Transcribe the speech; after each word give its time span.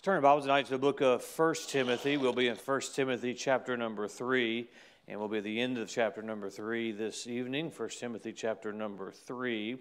Let's 0.00 0.06
turn 0.06 0.14
our 0.14 0.22
Bibles 0.22 0.44
tonight 0.44 0.64
to 0.64 0.70
the 0.70 0.78
book 0.78 1.02
of 1.02 1.22
1 1.22 1.54
Timothy. 1.68 2.16
We'll 2.16 2.32
be 2.32 2.48
in 2.48 2.56
1 2.56 2.80
Timothy 2.94 3.34
chapter 3.34 3.76
number 3.76 4.08
3, 4.08 4.66
and 5.06 5.20
we'll 5.20 5.28
be 5.28 5.36
at 5.36 5.44
the 5.44 5.60
end 5.60 5.76
of 5.76 5.90
chapter 5.90 6.22
number 6.22 6.48
3 6.48 6.92
this 6.92 7.26
evening. 7.26 7.70
1 7.70 7.88
Timothy 7.90 8.32
chapter 8.32 8.72
number 8.72 9.12
3, 9.12 9.76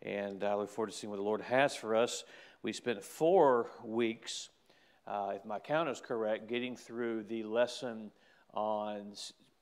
and 0.00 0.42
I 0.42 0.54
look 0.54 0.70
forward 0.70 0.90
to 0.90 0.96
seeing 0.96 1.10
what 1.10 1.16
the 1.16 1.22
Lord 1.22 1.42
has 1.42 1.76
for 1.76 1.94
us. 1.94 2.24
We 2.62 2.72
spent 2.72 3.02
four 3.02 3.68
weeks, 3.84 4.48
uh, 5.06 5.32
if 5.34 5.44
my 5.44 5.58
count 5.58 5.90
is 5.90 6.00
correct, 6.00 6.48
getting 6.48 6.74
through 6.74 7.24
the 7.24 7.42
lesson 7.42 8.10
on 8.54 9.12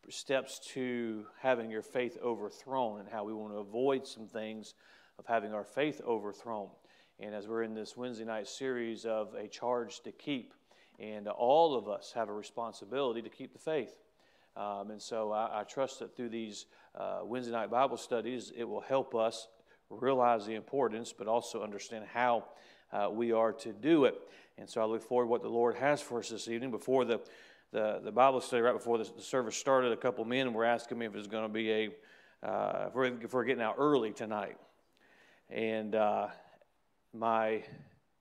steps 0.09 0.61
to 0.75 1.27
having 1.41 1.69
your 1.69 1.83
faith 1.83 2.17
overthrown 2.23 3.01
and 3.01 3.09
how 3.09 3.25
we 3.25 3.33
want 3.33 3.53
to 3.55 3.59
avoid 3.59 4.07
some 4.07 4.29
things 4.29 4.75
of 5.19 5.27
having 5.27 5.53
our 5.53 5.65
faith 5.65 6.01
overthrown. 6.07 6.69
And 7.19 7.35
as 7.35 7.49
we're 7.49 7.63
in 7.63 7.75
this 7.75 7.97
Wednesday 7.97 8.27
night 8.27 8.47
series 8.47 9.07
of 9.07 9.33
a 9.35 9.49
charge 9.49 10.01
to 10.03 10.13
keep, 10.13 10.53
and 10.99 11.29
all 11.29 11.75
of 11.75 11.89
us 11.89 12.13
have 12.15 12.29
a 12.29 12.33
responsibility 12.33 13.23
to 13.23 13.31
keep 13.31 13.55
the 13.55 13.59
faith. 13.59 14.03
Um, 14.55 14.91
and 14.91 15.01
so 15.01 15.33
I, 15.33 15.61
I, 15.61 15.65
trust 15.65 16.01
that 16.01 16.15
through 16.15 16.29
these 16.29 16.67
uh, 16.95 17.21
Wednesday 17.23 17.53
night 17.53 17.71
Bible 17.71 17.97
studies, 17.97 18.53
it 18.55 18.65
will 18.65 18.81
help 18.83 19.15
us 19.15 19.49
realize 19.89 20.47
the 20.47 20.55
importance, 20.55 21.13
but 21.13 21.27
also 21.27 21.63
understand 21.63 22.05
how 22.13 22.45
uh, 22.93 23.09
we 23.11 23.33
are 23.33 23.53
to 23.53 23.73
do 23.73 24.05
it. 24.05 24.15
And 24.59 24.69
so 24.69 24.83
I 24.83 24.85
look 24.85 25.03
forward 25.03 25.25
to 25.25 25.31
what 25.31 25.43
the 25.43 25.49
Lord 25.49 25.75
has 25.77 26.03
for 26.03 26.19
us 26.19 26.29
this 26.29 26.49
evening. 26.49 26.71
Before 26.71 27.05
the, 27.05 27.21
the, 27.73 28.01
the 28.05 28.13
Bible 28.13 28.41
study, 28.43 28.63
right 28.63 28.75
before 28.75 28.99
the, 28.99 29.05
the, 29.05 29.23
service 29.23 29.57
started, 29.57 29.93
a 29.93 29.97
couple 29.97 30.25
men 30.27 30.53
were 30.53 30.65
asking 30.65 30.99
me 30.99 31.07
if 31.07 31.15
it's 31.15 31.29
going 31.29 31.45
to 31.45 31.53
be 31.53 31.71
a, 31.71 31.89
uh, 32.43 32.87
if, 32.89 32.95
we're, 32.95 33.05
if, 33.23 33.33
we're, 33.33 33.45
getting 33.45 33.63
out 33.63 33.77
early 33.79 34.13
tonight. 34.13 34.57
And 35.51 35.95
uh, 35.95 36.29
my, 37.19 37.47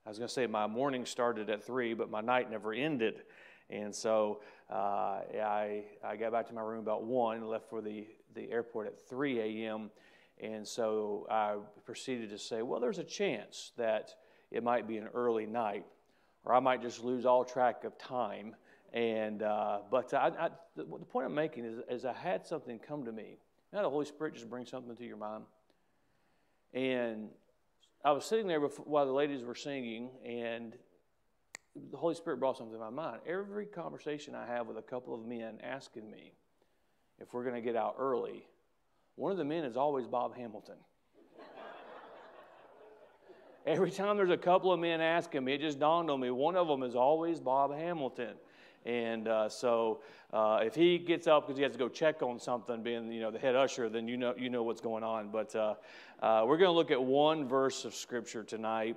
I 0.05 0.09
was 0.09 0.17
going 0.17 0.27
to 0.27 0.33
say 0.33 0.47
my 0.47 0.67
morning 0.67 1.05
started 1.05 1.49
at 1.49 1.63
3, 1.63 1.93
but 1.93 2.09
my 2.09 2.21
night 2.21 2.49
never 2.49 2.73
ended. 2.73 3.23
And 3.69 3.93
so 3.93 4.41
uh, 4.69 4.73
I, 4.73 5.83
I 6.03 6.15
got 6.15 6.31
back 6.31 6.47
to 6.47 6.53
my 6.53 6.61
room 6.61 6.79
about 6.79 7.03
1 7.03 7.37
and 7.37 7.47
left 7.47 7.69
for 7.69 7.81
the, 7.81 8.07
the 8.33 8.51
airport 8.51 8.87
at 8.87 9.09
3 9.09 9.39
a.m. 9.65 9.89
And 10.41 10.67
so 10.67 11.27
I 11.29 11.55
proceeded 11.85 12.29
to 12.29 12.37
say, 12.37 12.61
well, 12.61 12.79
there's 12.79 12.99
a 12.99 13.03
chance 13.03 13.71
that 13.77 14.13
it 14.51 14.63
might 14.63 14.87
be 14.87 14.97
an 14.97 15.07
early 15.13 15.45
night, 15.45 15.85
or 16.43 16.53
I 16.53 16.59
might 16.59 16.81
just 16.81 17.03
lose 17.03 17.25
all 17.25 17.43
track 17.43 17.83
of 17.83 17.97
time. 17.97 18.55
And 18.93 19.43
uh, 19.43 19.79
but 19.91 20.13
I, 20.13 20.31
I, 20.39 20.49
the, 20.75 20.83
the, 20.83 21.05
point 21.05 21.25
I'm 21.25 21.35
making 21.35 21.65
is, 21.65 21.79
is 21.89 22.05
I 22.05 22.13
had 22.13 22.45
something 22.45 22.79
come 22.79 23.03
to 23.05 23.11
me. 23.11 23.37
Now 23.73 23.81
the 23.81 23.89
Holy 23.89 24.05
Spirit 24.05 24.35
just 24.35 24.49
brings 24.49 24.69
something 24.69 24.95
to 24.95 25.05
your 25.05 25.17
mind, 25.17 25.43
and 26.73 27.27
I 28.05 28.11
was 28.11 28.23
sitting 28.23 28.45
there 28.45 28.59
while 28.59 29.07
the 29.07 29.11
ladies 29.11 29.43
were 29.43 29.55
singing, 29.55 30.11
and 30.23 30.77
the 31.89 31.97
Holy 31.97 32.13
Spirit 32.13 32.39
brought 32.39 32.55
something 32.55 32.75
to 32.75 32.79
my 32.79 32.91
mind. 32.91 33.21
Every 33.27 33.65
conversation 33.65 34.35
I 34.35 34.45
have 34.45 34.67
with 34.67 34.77
a 34.77 34.83
couple 34.83 35.15
of 35.15 35.25
men 35.25 35.57
asking 35.63 36.11
me 36.11 36.33
if 37.19 37.33
we're 37.33 37.41
going 37.41 37.55
to 37.55 37.61
get 37.61 37.75
out 37.75 37.95
early, 37.97 38.45
one 39.15 39.31
of 39.31 39.39
the 39.39 39.43
men 39.43 39.63
is 39.63 39.75
always 39.75 40.05
Bob 40.05 40.37
Hamilton. 40.37 40.75
Every 43.65 43.89
time 43.89 44.17
there's 44.17 44.29
a 44.29 44.37
couple 44.37 44.71
of 44.71 44.79
men 44.79 45.01
asking 45.01 45.43
me, 45.43 45.53
it 45.53 45.61
just 45.61 45.79
dawned 45.79 46.11
on 46.11 46.19
me 46.19 46.29
one 46.29 46.55
of 46.55 46.67
them 46.67 46.83
is 46.83 46.95
always 46.95 47.39
Bob 47.39 47.73
Hamilton. 47.73 48.35
And 48.85 49.27
uh, 49.27 49.49
so 49.49 50.01
uh, 50.31 50.59
if 50.63 50.75
he 50.75 50.99
gets 50.99 51.25
up 51.25 51.47
because 51.47 51.57
he 51.57 51.63
has 51.63 51.71
to 51.71 51.79
go 51.79 51.89
check 51.89 52.21
on 52.21 52.39
something, 52.39 52.83
being 52.83 53.11
you 53.11 53.19
know 53.19 53.31
the 53.31 53.39
head 53.39 53.55
usher, 53.55 53.89
then 53.89 54.07
you 54.07 54.15
know 54.15 54.35
you 54.37 54.49
know 54.49 54.61
what's 54.61 54.81
going 54.81 55.03
on. 55.03 55.29
But 55.29 55.55
uh, 55.55 55.75
uh 56.21 56.43
we're 56.45 56.57
going 56.57 56.69
to 56.69 56.75
look 56.75 56.91
at 56.91 57.03
one 57.03 57.47
verse 57.47 57.83
of 57.85 57.95
scripture 57.95 58.43
tonight, 58.43 58.95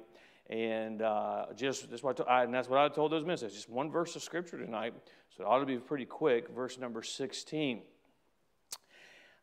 and 0.50 1.00
uh, 1.00 1.47
just 1.56 1.91
that's 1.91 2.03
what 2.03 2.20
I, 2.28 2.44
and 2.44 2.53
that's 2.53 2.69
what 2.69 2.78
I 2.78 2.89
told 2.94 3.12
those 3.12 3.25
men. 3.25 3.39
just 3.39 3.70
one 3.70 3.91
verse 3.91 4.14
of 4.14 4.22
scripture 4.22 4.59
tonight, 4.59 4.92
so 5.34 5.42
it 5.42 5.47
ought 5.47 5.61
to 5.61 5.66
be 5.66 5.78
pretty 5.78 6.05
quick. 6.05 6.50
Verse 6.55 6.78
number 6.78 7.03
sixteen. 7.03 7.81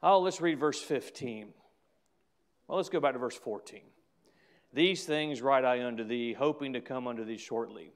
Oh, 0.03 0.19
let's 0.19 0.41
read 0.41 0.59
verse 0.59 0.79
fifteen. 0.79 1.53
Well, 2.67 2.77
let's 2.77 2.89
go 2.89 2.99
back 2.99 3.13
to 3.13 3.19
verse 3.19 3.35
fourteen. 3.37 3.81
These 4.73 5.05
things 5.05 5.41
write 5.41 5.65
I 5.65 5.83
unto 5.85 6.03
thee, 6.03 6.33
hoping 6.33 6.73
to 6.73 6.81
come 6.81 7.07
unto 7.07 7.23
thee 7.25 7.37
shortly. 7.37 7.93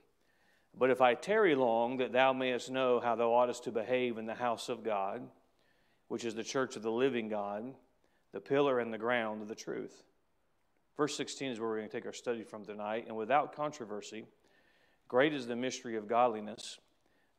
But 0.77 0.89
if 0.89 1.01
I 1.01 1.13
tarry 1.13 1.55
long, 1.55 1.97
that 1.97 2.13
thou 2.13 2.33
mayest 2.33 2.69
know 2.69 2.99
how 2.99 3.15
thou 3.15 3.31
oughtest 3.31 3.63
to 3.65 3.71
behave 3.71 4.17
in 4.17 4.25
the 4.25 4.35
house 4.35 4.69
of 4.69 4.83
God, 4.83 5.27
which 6.07 6.23
is 6.23 6.35
the 6.35 6.43
church 6.43 6.75
of 6.75 6.83
the 6.83 6.91
living 6.91 7.27
God, 7.27 7.73
the 8.31 8.39
pillar 8.39 8.79
and 8.79 8.93
the 8.93 8.97
ground 8.97 9.41
of 9.41 9.47
the 9.47 9.55
truth. 9.55 10.03
Verse 10.95 11.15
16 11.15 11.51
is 11.51 11.59
where 11.59 11.69
we're 11.69 11.77
going 11.77 11.89
to 11.89 11.95
take 11.95 12.05
our 12.05 12.13
study 12.13 12.43
from 12.43 12.65
tonight. 12.65 13.05
And 13.07 13.15
without 13.15 13.55
controversy, 13.55 14.25
great 15.07 15.33
is 15.33 15.47
the 15.47 15.55
mystery 15.55 15.95
of 15.95 16.07
godliness. 16.07 16.79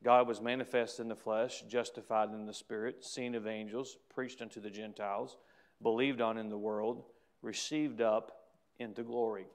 God 0.03 0.27
was 0.27 0.41
manifest 0.41 0.99
in 0.99 1.07
the 1.07 1.15
flesh, 1.15 1.63
justified 1.69 2.29
in 2.29 2.47
the 2.47 2.53
spirit, 2.53 3.05
seen 3.05 3.35
of 3.35 3.45
angels, 3.45 3.97
preached 4.13 4.41
unto 4.41 4.59
the 4.59 4.71
Gentiles, 4.71 5.37
believed 5.81 6.21
on 6.21 6.37
in 6.37 6.49
the 6.49 6.57
world, 6.57 7.03
received 7.43 8.01
up 8.01 8.47
into 8.79 9.03
glory. 9.03 9.45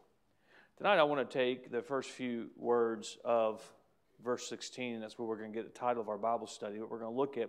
Tonight, 0.76 0.98
I 0.98 1.04
want 1.04 1.30
to 1.30 1.38
take 1.38 1.70
the 1.70 1.80
first 1.80 2.10
few 2.10 2.50
words 2.54 3.16
of 3.24 3.62
verse 4.22 4.46
16, 4.46 4.92
and 4.92 5.02
that's 5.02 5.18
where 5.18 5.26
we're 5.26 5.38
going 5.38 5.50
to 5.50 5.56
get 5.56 5.64
the 5.64 5.78
title 5.78 6.02
of 6.02 6.10
our 6.10 6.18
Bible 6.18 6.46
study. 6.46 6.76
But 6.78 6.90
we're 6.90 6.98
going 6.98 7.14
to 7.14 7.18
look 7.18 7.38
at 7.38 7.48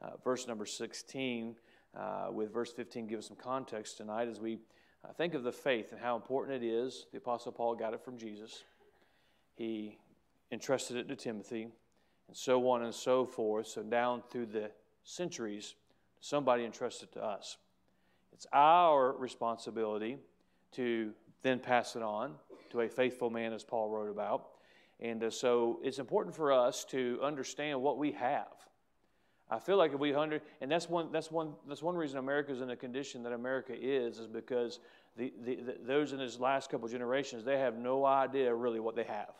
uh, 0.00 0.12
verse 0.24 0.48
number 0.48 0.64
16 0.64 1.56
uh, 1.94 2.28
with 2.30 2.54
verse 2.54 2.72
15, 2.72 3.06
give 3.06 3.18
us 3.18 3.28
some 3.28 3.36
context 3.36 3.98
tonight 3.98 4.28
as 4.28 4.40
we 4.40 4.60
uh, 5.04 5.12
think 5.12 5.34
of 5.34 5.42
the 5.42 5.52
faith 5.52 5.92
and 5.92 6.00
how 6.00 6.16
important 6.16 6.64
it 6.64 6.66
is. 6.66 7.04
The 7.12 7.18
Apostle 7.18 7.52
Paul 7.52 7.74
got 7.74 7.92
it 7.92 8.02
from 8.02 8.16
Jesus, 8.16 8.64
he 9.56 9.98
entrusted 10.50 10.96
it 10.96 11.06
to 11.08 11.16
Timothy, 11.16 11.68
and 12.28 12.36
so 12.36 12.70
on 12.70 12.82
and 12.82 12.94
so 12.94 13.26
forth. 13.26 13.66
So, 13.66 13.82
down 13.82 14.22
through 14.30 14.46
the 14.46 14.70
centuries, 15.02 15.74
somebody 16.20 16.64
entrusted 16.64 17.12
to 17.12 17.22
us. 17.22 17.58
It's 18.32 18.46
our 18.54 19.12
responsibility 19.12 20.16
to 20.72 21.12
then 21.42 21.58
pass 21.58 21.94
it 21.94 22.02
on 22.02 22.36
to 22.74 22.80
a 22.82 22.88
faithful 22.88 23.30
man, 23.30 23.52
as 23.52 23.64
Paul 23.64 23.88
wrote 23.88 24.10
about. 24.10 24.48
And 25.00 25.24
uh, 25.24 25.30
so 25.30 25.80
it's 25.82 25.98
important 25.98 26.34
for 26.34 26.52
us 26.52 26.84
to 26.86 27.18
understand 27.22 27.80
what 27.80 27.98
we 27.98 28.12
have. 28.12 28.52
I 29.50 29.58
feel 29.58 29.76
like 29.76 29.92
if 29.92 30.00
we 30.00 30.14
under, 30.14 30.40
and 30.60 30.70
that's 30.70 30.88
one, 30.88 31.12
that's 31.12 31.30
one, 31.30 31.52
that's 31.68 31.82
one 31.82 31.94
reason 31.94 32.18
America 32.18 32.52
is 32.52 32.60
in 32.60 32.68
the 32.68 32.76
condition 32.76 33.22
that 33.22 33.32
America 33.32 33.72
is, 33.78 34.18
is 34.18 34.26
because 34.26 34.80
the, 35.16 35.32
the, 35.44 35.56
the, 35.56 35.76
those 35.86 36.12
in 36.12 36.18
this 36.18 36.40
last 36.40 36.70
couple 36.70 36.88
generations, 36.88 37.44
they 37.44 37.58
have 37.58 37.76
no 37.76 38.04
idea 38.04 38.52
really 38.54 38.80
what 38.80 38.96
they 38.96 39.04
have. 39.04 39.34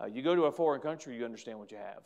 Uh, 0.00 0.06
you 0.06 0.22
go 0.22 0.36
to 0.36 0.44
a 0.44 0.52
foreign 0.52 0.80
country, 0.80 1.16
you 1.16 1.24
understand 1.24 1.58
what 1.58 1.72
you 1.72 1.78
have. 1.78 2.02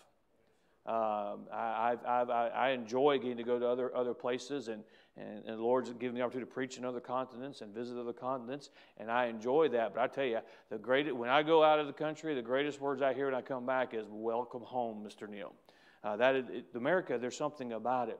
Um, 0.87 1.41
I, 1.53 1.93
I've, 1.93 2.07
I've, 2.07 2.31
I 2.31 2.71
enjoy 2.71 3.19
getting 3.19 3.39
to 3.39 3.43
go 3.43 3.59
to 3.59 3.67
other, 3.67 3.95
other 3.95 4.15
places, 4.15 4.69
and, 4.69 4.84
and, 5.17 5.45
and 5.45 5.59
the 5.59 5.63
Lord's 5.63 5.93
given 5.93 6.15
me 6.15 6.21
the 6.21 6.25
opportunity 6.25 6.49
to 6.49 6.55
preach 6.55 6.77
in 6.77 6.85
other 6.85 7.01
continents 7.01 7.61
and 7.61 7.73
visit 7.73 7.99
other 7.99 8.13
continents, 8.13 8.71
and 8.99 9.11
I 9.11 9.27
enjoy 9.27 9.69
that. 9.69 9.95
But 9.95 10.03
I 10.03 10.07
tell 10.09 10.25
you, 10.25 10.41
the 10.71 10.79
greatest, 10.79 11.15
when 11.15 11.31
I 11.31 11.43
go 11.43 11.63
out 11.63 11.79
of 11.79 11.87
the 11.87 11.93
country, 11.93 12.35
the 12.35 12.43
greatest 12.43 12.81
words 12.81 13.01
I 13.01 13.15
hear 13.15 13.27
when 13.27 13.35
I 13.35 13.41
come 13.41 13.65
back 13.65 13.95
is 13.95 14.07
"Welcome 14.09 14.63
home, 14.63 15.07
Mr. 15.07 15.29
Neal." 15.29 15.55
Uh, 16.03 16.17
that 16.17 16.35
is, 16.35 16.45
it, 16.51 16.65
America, 16.75 17.17
there's 17.19 17.37
something 17.37 17.73
about 17.73 18.09
it, 18.09 18.19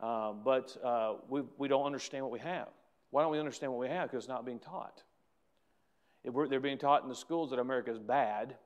uh, 0.00 0.32
but 0.32 0.76
uh, 0.84 1.14
we 1.28 1.42
we 1.56 1.66
don't 1.68 1.86
understand 1.86 2.24
what 2.24 2.32
we 2.32 2.40
have. 2.40 2.68
Why 3.10 3.22
don't 3.22 3.32
we 3.32 3.38
understand 3.38 3.72
what 3.72 3.80
we 3.80 3.88
have? 3.88 4.10
Because 4.10 4.24
it's 4.24 4.28
not 4.28 4.44
being 4.44 4.58
taught. 4.58 5.02
they're 6.24 6.60
being 6.60 6.78
taught 6.78 7.04
in 7.04 7.08
the 7.08 7.14
schools 7.14 7.50
that 7.50 7.58
America 7.58 7.90
is 7.90 7.98
bad, 7.98 8.56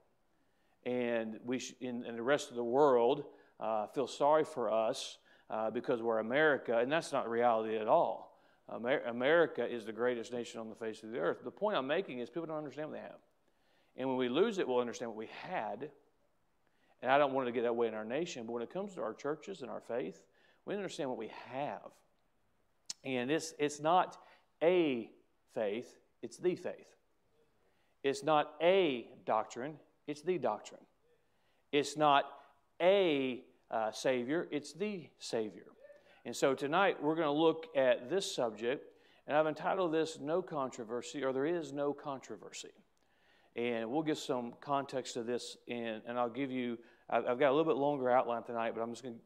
and 0.84 1.39
we 1.45 1.60
sh- 1.60 1.75
in, 1.81 2.05
in 2.06 2.16
the 2.16 2.22
rest 2.22 2.50
of 2.50 2.56
the 2.56 2.65
world 2.65 3.25
uh, 3.60 3.87
feel 3.87 4.09
sorry 4.09 4.45
for 4.45 4.72
us 4.72 5.19
uh, 5.50 5.70
because 5.70 6.03
we're 6.03 6.19
America, 6.19 6.78
and 6.78 6.91
that's 6.91 7.12
not 7.12 7.28
reality 7.28 7.76
at 7.76 7.88
all. 7.88 8.28
Amer- 8.75 9.03
America 9.06 9.64
is 9.66 9.84
the 9.84 9.92
greatest 9.92 10.32
nation 10.32 10.60
on 10.60 10.69
the 10.69 10.75
face 10.75 11.03
of 11.03 11.10
the 11.10 11.19
earth. 11.19 11.38
The 11.42 11.50
point 11.50 11.76
I'm 11.76 11.86
making 11.86 12.19
is 12.19 12.28
people 12.28 12.47
don't 12.47 12.59
understand 12.59 12.91
what 12.91 12.97
they 12.97 13.03
have. 13.03 13.19
And 13.97 14.09
when 14.09 14.19
we 14.19 14.28
lose 14.28 14.59
it, 14.59 14.69
we'll 14.69 14.78
understand 14.78 15.10
what 15.10 15.19
we 15.19 15.28
had. 15.48 15.91
And 17.03 17.10
I 17.10 17.18
don't 17.18 17.33
want 17.33 17.47
to 17.47 17.53
get 17.53 17.62
that 17.62 17.74
way 17.74 17.89
in 17.89 17.95
our 17.95 18.04
nation, 18.04 18.45
but 18.47 18.53
when 18.53 18.62
it 18.62 18.72
comes 18.72 18.95
to 18.95 19.03
our 19.03 19.15
churches 19.15 19.62
and 19.62 19.71
our 19.71 19.80
faith, 19.80 20.22
we 20.65 20.74
understand 20.74 21.09
what 21.09 21.18
we 21.18 21.30
have. 21.50 21.91
And 23.04 23.30
it's, 23.30 23.54
it's 23.59 23.80
not 23.80 24.18
a 24.62 25.10
faith, 25.54 25.98
it's 26.22 26.36
the 26.36 26.56
faith. 26.56 26.95
It's 28.03 28.22
not 28.22 28.54
a 28.60 29.09
doctrine, 29.24 29.77
it's 30.06 30.22
the 30.22 30.39
doctrine. 30.39 30.80
It's 31.72 31.97
not 31.97 32.24
a 32.80 33.42
uh, 33.70 33.91
Savior, 33.92 34.48
it's 34.50 34.72
the 34.72 35.09
Savior. 35.18 35.66
And 36.24 36.34
so 36.34 36.54
tonight 36.54 37.03
we're 37.03 37.15
going 37.15 37.26
to 37.26 37.32
look 37.32 37.66
at 37.76 38.10
this 38.10 38.34
subject, 38.34 38.84
and 39.26 39.36
I've 39.36 39.47
entitled 39.47 39.92
this 39.92 40.18
No 40.20 40.42
Controversy, 40.42 41.24
or 41.24 41.32
There 41.32 41.47
Is 41.47 41.72
No 41.72 41.92
Controversy. 41.92 42.72
And 43.56 43.91
we'll 43.91 44.03
get 44.03 44.18
some 44.18 44.54
context 44.60 45.15
to 45.15 45.22
this, 45.22 45.56
in, 45.66 46.00
and 46.06 46.18
I'll 46.18 46.28
give 46.28 46.50
you, 46.50 46.78
I've, 47.10 47.38
got 47.38 47.50
a 47.50 47.54
little 47.54 47.65
bit 47.65 47.76
longer 47.76 48.10
outline 48.10 48.42
tonight, 48.42 48.72
but 48.74 48.82
I'm 48.82 48.91
just 48.91 49.03
going 49.03 49.15
to, 49.15 49.20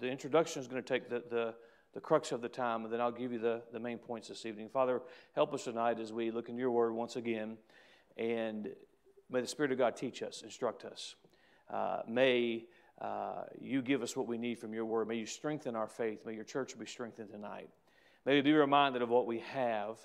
the 0.00 0.08
introduction 0.08 0.60
is 0.60 0.68
going 0.68 0.82
to 0.82 0.88
take 0.88 1.08
the, 1.08 1.22
the, 1.30 1.54
the 1.94 2.00
crux 2.00 2.32
of 2.32 2.40
the 2.40 2.48
time, 2.48 2.84
and 2.84 2.92
then 2.92 3.00
I'll 3.00 3.12
give 3.12 3.32
you 3.32 3.38
the, 3.38 3.62
the 3.72 3.78
main 3.78 3.98
points 3.98 4.28
this 4.28 4.44
evening. 4.44 4.68
Father, 4.68 5.02
help 5.34 5.54
us 5.54 5.64
tonight 5.64 6.00
as 6.00 6.12
we 6.12 6.30
look 6.30 6.48
in 6.48 6.58
your 6.58 6.70
word 6.70 6.92
once 6.92 7.16
again. 7.16 7.56
And 8.16 8.68
May 9.28 9.40
the 9.40 9.46
Spirit 9.46 9.72
of 9.72 9.78
God 9.78 9.96
teach 9.96 10.22
us, 10.22 10.42
instruct 10.42 10.84
us. 10.84 11.16
Uh, 11.68 12.02
may 12.08 12.64
uh, 13.00 13.42
you 13.60 13.82
give 13.82 14.02
us 14.02 14.16
what 14.16 14.26
we 14.26 14.38
need 14.38 14.58
from 14.58 14.72
your 14.72 14.84
word. 14.84 15.08
May 15.08 15.16
you 15.16 15.26
strengthen 15.26 15.76
our 15.76 15.88
faith. 15.88 16.24
May 16.24 16.34
your 16.34 16.44
church 16.44 16.78
be 16.78 16.86
strengthened 16.86 17.30
tonight. 17.30 17.68
May 18.24 18.36
we 18.36 18.40
be 18.40 18.52
reminded 18.52 19.02
of 19.02 19.08
what 19.08 19.26
we 19.26 19.40
have. 19.52 19.98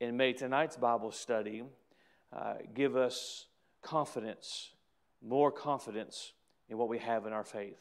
And 0.00 0.16
may 0.16 0.32
tonight's 0.32 0.76
Bible 0.76 1.12
study 1.12 1.62
uh, 2.32 2.54
give 2.74 2.96
us 2.96 3.46
confidence, 3.82 4.70
more 5.22 5.52
confidence 5.52 6.32
in 6.68 6.78
what 6.78 6.88
we 6.88 6.98
have 6.98 7.26
in 7.26 7.32
our 7.32 7.44
faith. 7.44 7.78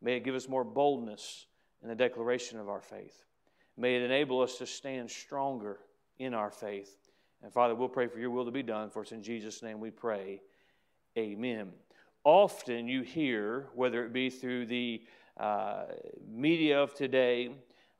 May 0.00 0.16
it 0.16 0.24
give 0.24 0.34
us 0.34 0.48
more 0.48 0.64
boldness 0.64 1.46
in 1.82 1.88
the 1.88 1.94
declaration 1.94 2.58
of 2.58 2.68
our 2.68 2.80
faith. 2.80 3.24
May 3.76 3.96
it 3.96 4.02
enable 4.02 4.40
us 4.40 4.58
to 4.58 4.66
stand 4.66 5.10
stronger 5.10 5.78
in 6.18 6.34
our 6.34 6.50
faith. 6.50 6.96
And 7.42 7.52
Father, 7.52 7.74
we'll 7.74 7.88
pray 7.88 8.06
for 8.06 8.18
your 8.18 8.30
will 8.30 8.44
to 8.44 8.50
be 8.50 8.62
done. 8.62 8.90
For 8.90 9.02
it's 9.02 9.12
in 9.12 9.22
Jesus' 9.22 9.62
name 9.62 9.80
we 9.80 9.90
pray. 9.90 10.40
Amen. 11.16 11.72
Often 12.24 12.86
you 12.88 13.02
hear, 13.02 13.66
whether 13.74 14.04
it 14.04 14.12
be 14.12 14.30
through 14.30 14.66
the 14.66 15.02
uh, 15.38 15.84
media 16.30 16.80
of 16.80 16.94
today, 16.94 17.50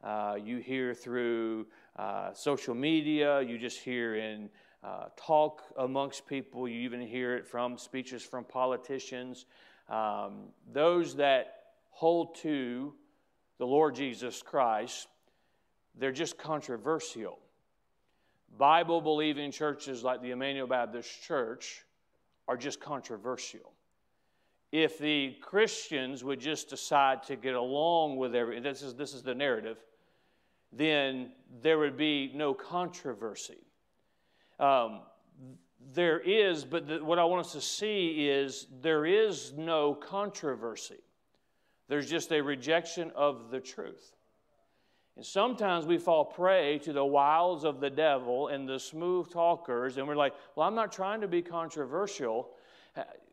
uh, 0.04 0.36
you 0.42 0.58
hear 0.58 0.94
through 0.94 1.66
uh, 1.96 2.32
social 2.32 2.74
media, 2.74 3.40
you 3.40 3.58
just 3.58 3.80
hear 3.80 4.16
in 4.16 4.48
uh, 4.84 5.06
talk 5.16 5.62
amongst 5.78 6.26
people, 6.26 6.69
you 6.69 6.80
even 6.80 7.00
hear 7.00 7.36
it 7.36 7.46
from 7.46 7.76
speeches 7.76 8.22
from 8.22 8.44
politicians. 8.44 9.46
Um, 9.88 10.48
those 10.72 11.16
that 11.16 11.62
hold 11.90 12.36
to 12.36 12.94
the 13.58 13.66
Lord 13.66 13.94
Jesus 13.94 14.42
Christ, 14.42 15.08
they're 15.98 16.12
just 16.12 16.38
controversial. 16.38 17.38
Bible 18.58 19.00
believing 19.00 19.50
churches 19.50 20.02
like 20.02 20.22
the 20.22 20.30
Emmanuel 20.30 20.66
Baptist 20.66 21.22
Church 21.22 21.84
are 22.48 22.56
just 22.56 22.80
controversial. 22.80 23.72
If 24.72 24.98
the 24.98 25.36
Christians 25.42 26.24
would 26.24 26.40
just 26.40 26.70
decide 26.70 27.22
to 27.24 27.36
get 27.36 27.54
along 27.54 28.16
with 28.16 28.34
every 28.34 28.58
this 28.58 28.82
is 28.82 28.94
this 28.94 29.12
is 29.12 29.22
the 29.22 29.34
narrative, 29.34 29.76
then 30.72 31.32
there 31.62 31.78
would 31.78 31.96
be 31.96 32.32
no 32.34 32.54
controversy. 32.54 33.58
Um, 34.58 35.02
there 35.94 36.20
is, 36.20 36.64
but 36.64 36.86
the, 36.86 37.04
what 37.04 37.19
I 37.19 37.24
want 37.24 37.46
us 37.46 37.52
to 37.52 37.60
see 37.60 38.28
is 38.28 38.66
there 38.80 39.04
is 39.04 39.52
no 39.56 39.94
controversy. 39.94 41.00
There's 41.88 42.08
just 42.08 42.32
a 42.32 42.40
rejection 42.40 43.10
of 43.14 43.50
the 43.50 43.60
truth. 43.60 44.14
And 45.16 45.26
sometimes 45.26 45.84
we 45.84 45.98
fall 45.98 46.24
prey 46.24 46.78
to 46.78 46.92
the 46.92 47.04
wiles 47.04 47.64
of 47.64 47.80
the 47.80 47.90
devil 47.90 48.48
and 48.48 48.66
the 48.66 48.78
smooth 48.78 49.30
talkers, 49.30 49.98
and 49.98 50.08
we're 50.08 50.16
like, 50.16 50.32
well, 50.56 50.66
I'm 50.66 50.74
not 50.74 50.92
trying 50.92 51.20
to 51.20 51.28
be 51.28 51.42
controversial. 51.42 52.50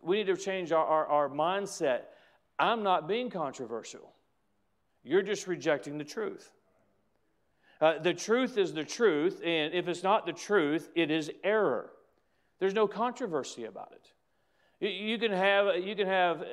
We 0.02 0.18
need 0.18 0.28
to 0.28 0.38
change 0.38 0.72
our, 0.72 0.86
our, 0.86 1.06
our 1.08 1.30
mindset. 1.30 2.04
I'm 2.58 2.84
not 2.84 3.08
being 3.08 3.30
controversial. 3.30 4.14
You're 5.04 5.22
just 5.22 5.48
rejecting 5.48 5.98
the 5.98 6.04
truth. 6.04 6.52
Uh, 7.82 7.98
the 8.00 8.14
truth 8.14 8.58
is 8.58 8.74
the 8.74 8.84
truth, 8.84 9.42
and 9.44 9.74
if 9.74 9.88
it's 9.88 10.04
not 10.04 10.26
the 10.26 10.34
truth, 10.34 10.90
it 10.96 11.10
is 11.10 11.32
error. 11.44 11.92
There's 12.60 12.74
no 12.74 12.88
controversy 12.88 13.66
about 13.66 13.94
it. 13.94 14.12
You 14.82 15.18
can 15.18 15.32
have, 15.32 15.78
you 15.78 15.96
can 15.96 16.08
have 16.08 16.42
uh, 16.42 16.46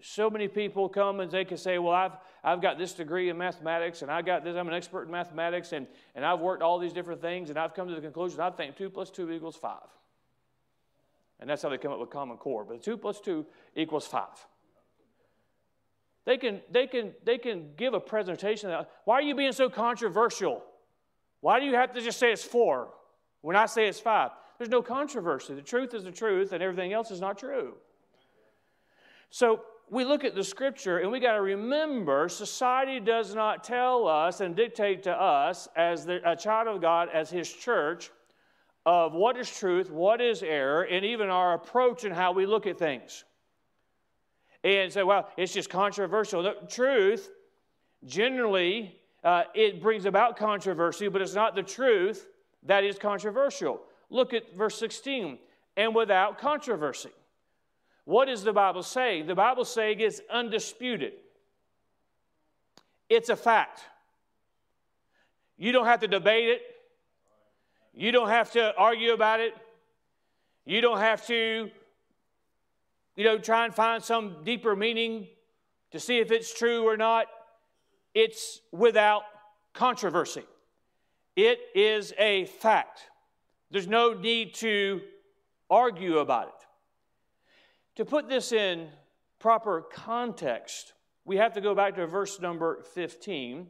so 0.00 0.28
many 0.30 0.48
people 0.48 0.88
come 0.88 1.20
and 1.20 1.30
they 1.30 1.44
can 1.44 1.56
say, 1.56 1.78
Well, 1.78 1.94
I've, 1.94 2.12
I've 2.42 2.60
got 2.60 2.76
this 2.76 2.92
degree 2.92 3.28
in 3.28 3.38
mathematics, 3.38 4.02
and 4.02 4.10
I 4.10 4.22
got 4.22 4.42
this, 4.42 4.56
I'm 4.56 4.66
an 4.68 4.74
expert 4.74 5.04
in 5.04 5.12
mathematics, 5.12 5.72
and, 5.72 5.86
and 6.16 6.24
I've 6.24 6.40
worked 6.40 6.62
all 6.62 6.78
these 6.78 6.92
different 6.92 7.20
things, 7.20 7.50
and 7.50 7.58
I've 7.58 7.74
come 7.74 7.88
to 7.88 7.94
the 7.94 8.00
conclusion 8.00 8.40
I 8.40 8.50
think 8.50 8.76
2 8.76 8.90
plus 8.90 9.10
2 9.10 9.30
equals 9.30 9.56
5. 9.56 9.78
And 11.40 11.48
that's 11.48 11.62
how 11.62 11.68
they 11.68 11.78
come 11.78 11.92
up 11.92 12.00
with 12.00 12.10
Common 12.10 12.36
Core. 12.36 12.64
But 12.64 12.82
2 12.82 12.96
plus 12.96 13.20
2 13.20 13.46
equals 13.76 14.06
5. 14.06 14.26
They 16.24 16.36
can, 16.36 16.60
they 16.70 16.86
can, 16.86 17.12
they 17.24 17.38
can 17.38 17.70
give 17.76 17.94
a 17.94 18.00
presentation. 18.00 18.68
That, 18.68 18.90
Why 19.04 19.14
are 19.14 19.22
you 19.22 19.34
being 19.34 19.52
so 19.52 19.70
controversial? 19.70 20.62
Why 21.40 21.60
do 21.60 21.66
you 21.66 21.74
have 21.74 21.94
to 21.94 22.00
just 22.00 22.18
say 22.18 22.32
it's 22.32 22.44
4 22.44 22.88
when 23.40 23.56
I 23.56 23.66
say 23.66 23.86
it's 23.86 24.00
5? 24.00 24.30
There's 24.58 24.68
no 24.68 24.82
controversy. 24.82 25.54
The 25.54 25.62
truth 25.62 25.94
is 25.94 26.04
the 26.04 26.10
truth, 26.10 26.52
and 26.52 26.62
everything 26.62 26.92
else 26.92 27.10
is 27.10 27.20
not 27.20 27.38
true. 27.38 27.74
So 29.30 29.62
we 29.90 30.04
look 30.04 30.24
at 30.24 30.34
the 30.34 30.44
scripture 30.44 30.98
and 30.98 31.10
we 31.10 31.20
got 31.20 31.34
to 31.34 31.40
remember 31.40 32.28
society 32.28 33.00
does 33.00 33.34
not 33.34 33.64
tell 33.64 34.06
us 34.06 34.40
and 34.40 34.54
dictate 34.54 35.02
to 35.04 35.12
us 35.12 35.68
as 35.76 36.04
the, 36.04 36.20
a 36.30 36.36
child 36.36 36.68
of 36.68 36.80
God, 36.80 37.08
as 37.12 37.30
his 37.30 37.50
church, 37.50 38.10
of 38.88 39.12
what 39.12 39.36
is 39.36 39.50
truth, 39.50 39.90
what 39.90 40.18
is 40.18 40.42
error, 40.42 40.82
and 40.82 41.04
even 41.04 41.28
our 41.28 41.52
approach 41.52 42.04
and 42.04 42.14
how 42.14 42.32
we 42.32 42.46
look 42.46 42.66
at 42.66 42.78
things. 42.78 43.22
And 44.64 44.90
say, 44.90 45.02
well, 45.02 45.28
it's 45.36 45.52
just 45.52 45.68
controversial. 45.68 46.42
The 46.42 46.54
truth, 46.70 47.28
generally, 48.06 48.96
uh, 49.22 49.42
it 49.54 49.82
brings 49.82 50.06
about 50.06 50.38
controversy, 50.38 51.08
but 51.08 51.20
it's 51.20 51.34
not 51.34 51.54
the 51.54 51.62
truth 51.62 52.28
that 52.62 52.82
is 52.82 52.98
controversial. 52.98 53.82
Look 54.08 54.32
at 54.32 54.56
verse 54.56 54.78
16. 54.78 55.38
And 55.76 55.94
without 55.94 56.38
controversy. 56.38 57.10
What 58.06 58.24
does 58.24 58.42
the 58.42 58.54
Bible 58.54 58.82
say? 58.82 59.20
The 59.20 59.34
Bible 59.34 59.66
saying 59.66 60.00
it's 60.00 60.22
undisputed. 60.30 61.12
It's 63.10 63.28
a 63.28 63.36
fact. 63.36 63.82
You 65.58 65.72
don't 65.72 65.84
have 65.84 66.00
to 66.00 66.08
debate 66.08 66.48
it. 66.48 66.62
You 67.98 68.12
don't 68.12 68.28
have 68.28 68.52
to 68.52 68.72
argue 68.76 69.12
about 69.12 69.40
it. 69.40 69.54
You 70.64 70.80
don't 70.80 71.00
have 71.00 71.26
to, 71.26 71.68
you 73.16 73.24
know, 73.24 73.38
try 73.38 73.64
and 73.64 73.74
find 73.74 74.00
some 74.00 74.44
deeper 74.44 74.76
meaning 74.76 75.26
to 75.90 75.98
see 75.98 76.18
if 76.20 76.30
it's 76.30 76.56
true 76.56 76.84
or 76.84 76.96
not. 76.96 77.26
It's 78.14 78.60
without 78.70 79.22
controversy. 79.72 80.44
It 81.34 81.58
is 81.74 82.14
a 82.20 82.44
fact. 82.44 83.00
There's 83.72 83.88
no 83.88 84.12
need 84.12 84.54
to 84.54 85.00
argue 85.68 86.18
about 86.18 86.48
it. 86.48 86.66
To 87.96 88.04
put 88.04 88.28
this 88.28 88.52
in 88.52 88.90
proper 89.40 89.80
context, 89.80 90.92
we 91.24 91.38
have 91.38 91.52
to 91.54 91.60
go 91.60 91.74
back 91.74 91.96
to 91.96 92.06
verse 92.06 92.38
number 92.38 92.84
15. 92.94 93.66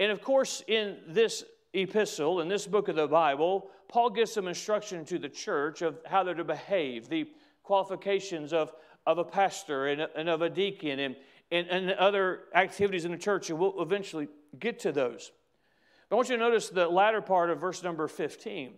And 0.00 0.10
of 0.10 0.20
course, 0.22 0.64
in 0.66 0.96
this 1.06 1.44
epistle, 1.72 2.40
in 2.40 2.48
this 2.48 2.66
book 2.66 2.88
of 2.88 2.96
the 2.96 3.06
Bible, 3.06 3.70
Paul 3.88 4.10
gives 4.10 4.32
some 4.32 4.48
instruction 4.48 5.04
to 5.06 5.18
the 5.18 5.28
church 5.28 5.82
of 5.82 5.98
how 6.06 6.22
they're 6.22 6.34
to 6.34 6.44
behave, 6.44 7.08
the 7.08 7.28
qualifications 7.62 8.52
of, 8.52 8.72
of 9.06 9.18
a 9.18 9.24
pastor 9.24 9.86
and, 9.88 10.06
and 10.14 10.28
of 10.28 10.42
a 10.42 10.50
deacon, 10.50 10.98
and, 10.98 11.16
and, 11.50 11.68
and 11.68 11.90
other 11.92 12.44
activities 12.54 13.04
in 13.04 13.12
the 13.12 13.18
church, 13.18 13.50
and 13.50 13.58
we'll 13.58 13.80
eventually 13.82 14.28
get 14.58 14.78
to 14.80 14.92
those. 14.92 15.32
But 16.08 16.16
I 16.16 16.18
want 16.18 16.28
you 16.28 16.36
to 16.36 16.42
notice 16.42 16.68
the 16.68 16.88
latter 16.88 17.20
part 17.20 17.50
of 17.50 17.60
verse 17.60 17.82
number 17.82 18.08
15. 18.08 18.72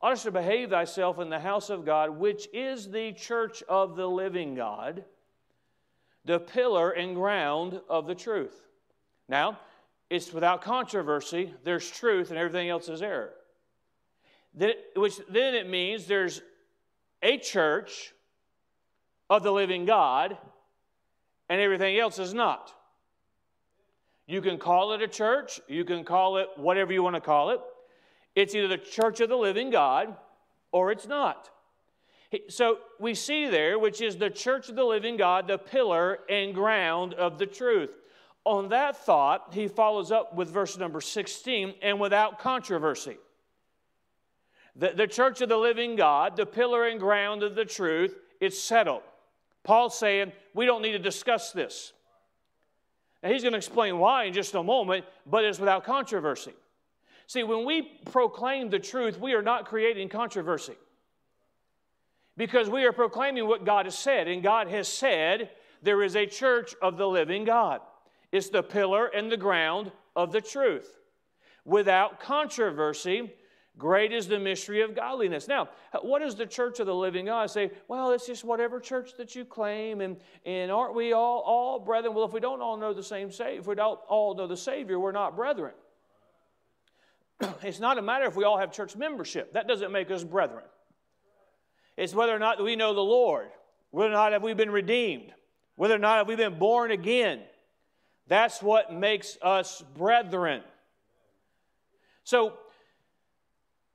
Ought 0.00 0.18
to 0.18 0.30
behave 0.30 0.70
thyself 0.70 1.18
in 1.18 1.30
the 1.30 1.40
house 1.40 1.70
of 1.70 1.84
God, 1.84 2.10
which 2.10 2.48
is 2.52 2.90
the 2.90 3.12
church 3.12 3.62
of 3.68 3.96
the 3.96 4.06
living 4.06 4.54
God, 4.54 5.04
the 6.24 6.38
pillar 6.38 6.90
and 6.90 7.14
ground 7.14 7.80
of 7.88 8.06
the 8.06 8.14
truth. 8.14 8.66
Now, 9.28 9.58
it's 10.08 10.32
without 10.32 10.62
controversy, 10.62 11.52
there's 11.64 11.90
truth, 11.90 12.30
and 12.30 12.38
everything 12.38 12.68
else 12.68 12.88
is 12.88 13.02
error. 13.02 13.32
which 14.94 15.20
then 15.28 15.54
it 15.54 15.68
means 15.68 16.06
there's 16.06 16.40
a 17.22 17.38
church 17.38 18.14
of 19.28 19.42
the 19.42 19.50
living 19.50 19.84
God, 19.84 20.36
and 21.48 21.60
everything 21.60 21.98
else 21.98 22.18
is 22.18 22.32
not. 22.32 22.72
You 24.26 24.40
can 24.40 24.58
call 24.58 24.92
it 24.92 25.02
a 25.02 25.08
church, 25.08 25.60
you 25.68 25.84
can 25.84 26.04
call 26.04 26.38
it 26.38 26.48
whatever 26.56 26.92
you 26.92 27.02
want 27.02 27.16
to 27.16 27.20
call 27.20 27.50
it. 27.50 27.60
It's 28.34 28.54
either 28.54 28.68
the 28.68 28.78
church 28.78 29.20
of 29.20 29.28
the 29.28 29.36
living 29.36 29.70
God 29.70 30.16
or 30.72 30.90
it's 30.92 31.06
not. 31.06 31.50
So 32.48 32.78
we 32.98 33.14
see 33.14 33.48
there, 33.48 33.78
which 33.78 34.00
is 34.00 34.16
the 34.16 34.30
church 34.30 34.68
of 34.68 34.74
the 34.74 34.84
living 34.84 35.16
God, 35.16 35.46
the 35.46 35.58
pillar 35.58 36.18
and 36.28 36.54
ground 36.54 37.14
of 37.14 37.38
the 37.38 37.46
truth. 37.46 37.90
On 38.46 38.68
that 38.68 38.96
thought, 38.96 39.48
he 39.52 39.66
follows 39.66 40.12
up 40.12 40.36
with 40.36 40.48
verse 40.48 40.78
number 40.78 41.00
16 41.00 41.74
and 41.82 41.98
without 41.98 42.38
controversy. 42.38 43.18
The, 44.76 44.90
the 44.90 45.08
church 45.08 45.40
of 45.40 45.48
the 45.48 45.56
living 45.56 45.96
God, 45.96 46.36
the 46.36 46.46
pillar 46.46 46.86
and 46.86 47.00
ground 47.00 47.42
of 47.42 47.56
the 47.56 47.64
truth, 47.64 48.16
it's 48.40 48.56
settled. 48.56 49.02
Paul's 49.64 49.98
saying, 49.98 50.30
we 50.54 50.64
don't 50.64 50.80
need 50.80 50.92
to 50.92 51.00
discuss 51.00 51.50
this. 51.50 51.92
And 53.20 53.32
he's 53.32 53.42
going 53.42 53.52
to 53.52 53.58
explain 53.58 53.98
why 53.98 54.24
in 54.24 54.32
just 54.32 54.54
a 54.54 54.62
moment, 54.62 55.06
but 55.26 55.44
it's 55.44 55.58
without 55.58 55.82
controversy. 55.82 56.52
See, 57.26 57.42
when 57.42 57.64
we 57.64 57.82
proclaim 58.12 58.70
the 58.70 58.78
truth, 58.78 59.18
we 59.18 59.34
are 59.34 59.42
not 59.42 59.64
creating 59.64 60.08
controversy 60.08 60.76
because 62.36 62.70
we 62.70 62.84
are 62.84 62.92
proclaiming 62.92 63.48
what 63.48 63.64
God 63.64 63.86
has 63.86 63.98
said. 63.98 64.28
And 64.28 64.40
God 64.40 64.68
has 64.68 64.86
said 64.86 65.50
there 65.82 66.04
is 66.04 66.14
a 66.14 66.26
church 66.26 66.76
of 66.80 66.96
the 66.96 67.08
living 67.08 67.44
God, 67.44 67.80
it's 68.32 68.48
the 68.48 68.62
pillar 68.62 69.06
and 69.06 69.30
the 69.30 69.36
ground 69.36 69.92
of 70.14 70.32
the 70.32 70.40
truth. 70.40 70.98
Without 71.64 72.20
controversy, 72.20 73.32
Great 73.78 74.10
is 74.10 74.26
the 74.26 74.38
mystery 74.38 74.80
of 74.80 74.94
godliness. 74.94 75.48
Now, 75.48 75.68
what 76.00 76.22
is 76.22 76.34
the 76.34 76.46
church 76.46 76.80
of 76.80 76.86
the 76.86 76.94
living 76.94 77.26
God? 77.26 77.50
Say, 77.50 77.70
well, 77.88 78.10
it's 78.12 78.26
just 78.26 78.42
whatever 78.42 78.80
church 78.80 79.10
that 79.18 79.34
you 79.34 79.44
claim, 79.44 80.00
and, 80.00 80.16
and 80.46 80.72
aren't 80.72 80.94
we 80.94 81.12
all, 81.12 81.42
all 81.44 81.78
brethren? 81.78 82.14
Well, 82.14 82.24
if 82.24 82.32
we 82.32 82.40
don't 82.40 82.62
all 82.62 82.78
know 82.78 82.94
the 82.94 83.02
same 83.02 83.30
Savior, 83.30 83.60
if 83.60 83.66
we 83.66 83.74
don't 83.74 84.00
all 84.08 84.34
know 84.34 84.46
the 84.46 84.56
Savior, 84.56 84.98
we're 84.98 85.12
not 85.12 85.36
brethren. 85.36 85.74
it's 87.62 87.78
not 87.78 87.98
a 87.98 88.02
matter 88.02 88.24
if 88.24 88.34
we 88.34 88.44
all 88.44 88.56
have 88.56 88.72
church 88.72 88.96
membership. 88.96 89.52
That 89.52 89.68
doesn't 89.68 89.92
make 89.92 90.10
us 90.10 90.24
brethren. 90.24 90.64
It's 91.98 92.14
whether 92.14 92.34
or 92.34 92.38
not 92.38 92.62
we 92.62 92.76
know 92.76 92.94
the 92.94 93.00
Lord, 93.00 93.48
whether 93.90 94.10
or 94.10 94.14
not 94.14 94.32
have 94.32 94.42
we 94.42 94.54
been 94.54 94.70
redeemed, 94.70 95.34
whether 95.74 95.94
or 95.94 95.98
not 95.98 96.16
have 96.16 96.28
we 96.28 96.36
been 96.36 96.58
born 96.58 96.92
again. 96.92 97.40
That's 98.28 98.62
what 98.62 98.92
makes 98.92 99.38
us 99.40 99.82
brethren. 99.96 100.62
So, 102.24 102.54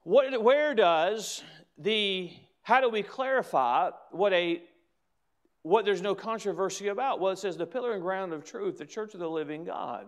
what, 0.03 0.41
where 0.41 0.73
does 0.73 1.43
the, 1.77 2.31
how 2.63 2.81
do 2.81 2.89
we 2.89 3.03
clarify 3.03 3.91
what 4.11 4.33
a, 4.33 4.61
what 5.63 5.85
there's 5.85 6.01
no 6.01 6.15
controversy 6.15 6.87
about? 6.87 7.19
Well, 7.19 7.31
it 7.33 7.39
says 7.39 7.57
the 7.57 7.67
pillar 7.67 7.93
and 7.93 8.01
ground 8.01 8.33
of 8.33 8.45
truth, 8.45 8.77
the 8.77 8.85
church 8.85 9.13
of 9.13 9.19
the 9.19 9.29
living 9.29 9.63
God. 9.63 10.07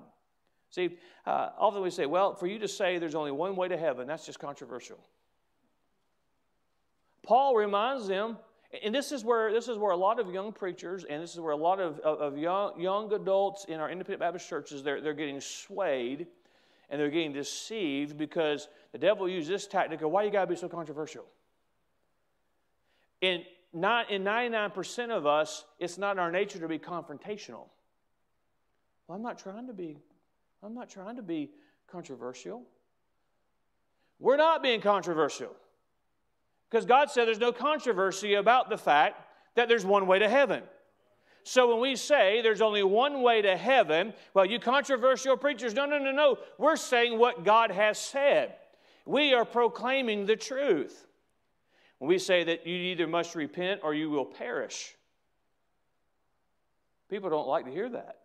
See, 0.70 0.98
uh, 1.27 1.50
often 1.58 1.84
we 1.84 1.92
say, 1.92 2.08
well, 2.08 2.34
for 2.34 2.48
you 2.48 2.58
to 2.60 2.68
say 2.68 2.98
there's 2.98 3.13
only 3.13 3.32
one 3.32 3.56
way 3.56 3.68
to 3.68 3.77
heaven, 3.77 4.08
that's 4.08 4.25
just 4.25 4.39
controversial. 4.39 4.98
Paul 7.24 7.56
reminds 7.56 8.08
them, 8.08 8.38
and 8.82 8.94
this 8.94 9.12
is 9.12 9.24
where 9.24 9.53
this 9.53 9.68
is 9.68 9.77
where 9.77 9.92
a 9.92 9.98
lot 9.98 10.20
of 10.20 10.34
young 10.34 10.51
preachers, 10.51 11.03
and 11.03 11.22
this 11.22 11.34
is 11.34 11.39
where 11.39 11.51
a 11.51 11.58
lot 11.58 11.80
of, 11.80 12.00
of, 12.00 12.20
of 12.20 12.38
young, 12.38 12.80
young 12.80 13.13
adults 13.13 13.65
in 13.65 13.80
our 13.80 13.89
independent 13.89 14.22
Baptist 14.22 14.50
churches, 14.50 14.82
they're, 14.82 15.00
they're 15.00 15.13
getting 15.13 15.39
swayed 15.39 16.27
and 16.89 17.00
they're 17.00 17.10
getting 17.10 17.34
deceived 17.34 18.18
because 18.18 18.68
the 18.92 18.98
devil 18.98 19.30
used 19.30 19.50
this 19.50 19.68
tactic 19.68 20.01
of 20.01 20.10
why 20.12 20.24
you 20.24 20.32
got 20.32 20.42
to 20.42 20.48
be 20.48 20.56
so 20.56 20.68
controversial. 20.68 21.25
In, 23.22 23.44
not, 23.74 24.12
in 24.12 24.24
99% 24.24 25.10
of 25.10 25.25
us, 25.25 25.65
it's 25.80 25.98
not 25.98 26.13
in 26.13 26.20
our 26.20 26.32
nature 26.32 26.60
to 26.60 26.68
be 26.68 26.77
confrontational. 26.77 27.68
Well, 29.08 29.15
I'm 29.15 29.22
not 29.22 29.39
trying 29.39 29.68
to 29.68 29.74
be, 29.74 29.98
I'm 30.62 30.74
not 30.74 30.89
trying 30.89 31.15
to 31.15 31.24
be 31.24 31.51
controversial. 31.88 32.63
We're 34.20 34.38
not 34.38 34.62
being 34.62 34.82
controversial. 34.82 35.56
Because 36.74 36.88
God 36.88 37.12
said 37.12 37.27
there's 37.27 37.38
no 37.38 37.51
controversy 37.51 38.34
about 38.34 38.68
the 38.68 38.80
fact 38.80 39.22
that 39.53 39.70
there's 39.70 39.86
one 39.86 40.08
way 40.08 40.18
to 40.18 40.27
heaven. 40.27 40.63
So 41.44 41.70
when 41.70 41.80
we 41.80 41.96
say 41.96 42.42
there's 42.42 42.62
only 42.62 42.82
one 42.82 43.22
way 43.22 43.44
to 43.44 43.56
heaven, 43.56 44.12
well, 44.34 44.44
you 44.44 44.58
controversial 44.58 45.38
preachers, 45.38 45.75
no, 45.75 45.86
no, 45.86 46.00
no, 46.00 46.12
no. 46.12 46.39
We're 46.58 46.75
saying 46.75 47.20
what 47.20 47.44
God 47.46 47.70
has 47.70 48.00
said. 48.00 48.56
We 49.06 49.36
are 49.36 49.46
proclaiming 49.46 50.25
the 50.25 50.36
truth. 50.36 51.06
When 52.00 52.10
we 52.10 52.18
say 52.18 52.44
that 52.44 52.65
you 52.65 52.75
either 52.75 53.06
must 53.06 53.36
repent 53.36 53.82
or 53.84 53.94
you 53.94 54.10
will 54.10 54.25
perish, 54.25 54.96
people 57.08 57.30
don't 57.30 57.48
like 57.48 57.65
to 57.65 57.72
hear 57.72 57.89
that. 57.89 58.18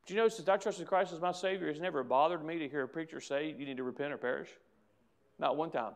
But 0.00 0.10
you 0.10 0.16
know, 0.16 0.26
since 0.26 0.48
I 0.48 0.56
trusted 0.56 0.88
Christ 0.88 1.12
as 1.12 1.20
my 1.20 1.30
Savior, 1.30 1.68
it's 1.68 1.78
never 1.78 2.02
bothered 2.02 2.44
me 2.44 2.58
to 2.58 2.68
hear 2.68 2.82
a 2.82 2.88
preacher 2.88 3.20
say 3.20 3.54
you 3.56 3.64
need 3.64 3.76
to 3.76 3.84
repent 3.84 4.12
or 4.12 4.18
perish. 4.18 4.48
Not 5.38 5.56
one 5.56 5.70
time. 5.70 5.92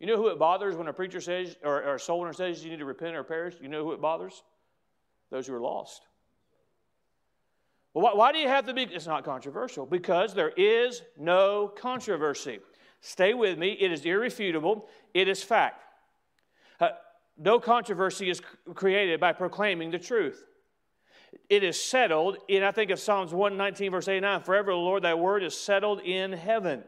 You 0.00 0.06
know 0.06 0.16
who 0.16 0.28
it 0.28 0.38
bothers 0.38 0.76
when 0.76 0.86
a 0.86 0.92
preacher 0.92 1.20
says, 1.20 1.56
or, 1.64 1.82
or 1.82 1.94
a 1.96 2.00
soul 2.00 2.20
winner 2.20 2.32
says 2.32 2.64
you 2.64 2.70
need 2.70 2.78
to 2.78 2.84
repent 2.84 3.16
or 3.16 3.24
perish? 3.24 3.54
You 3.60 3.68
know 3.68 3.84
who 3.84 3.92
it 3.92 4.00
bothers? 4.00 4.42
Those 5.30 5.46
who 5.46 5.54
are 5.54 5.60
lost. 5.60 6.06
Well, 7.94 8.04
why, 8.04 8.14
why 8.14 8.32
do 8.32 8.38
you 8.38 8.48
have 8.48 8.66
to 8.66 8.74
be? 8.74 8.82
It's 8.82 9.06
not 9.06 9.24
controversial 9.24 9.86
because 9.86 10.34
there 10.34 10.50
is 10.50 11.02
no 11.18 11.68
controversy. 11.68 12.60
Stay 13.00 13.34
with 13.34 13.58
me. 13.58 13.72
It 13.72 13.92
is 13.92 14.04
irrefutable. 14.04 14.88
It 15.14 15.28
is 15.28 15.42
fact. 15.42 15.82
Uh, 16.80 16.90
no 17.36 17.58
controversy 17.58 18.30
is 18.30 18.40
created 18.74 19.20
by 19.20 19.32
proclaiming 19.32 19.90
the 19.90 19.98
truth. 19.98 20.44
It 21.48 21.62
is 21.62 21.82
settled, 21.82 22.38
and 22.48 22.64
I 22.64 22.70
think 22.70 22.90
of 22.90 22.98
Psalms 22.98 23.32
119, 23.32 23.90
verse 23.90 24.08
89 24.08 24.42
Forever, 24.42 24.74
Lord, 24.74 25.02
thy 25.02 25.14
word 25.14 25.42
is 25.42 25.56
settled 25.56 26.00
in 26.00 26.32
heaven. 26.32 26.84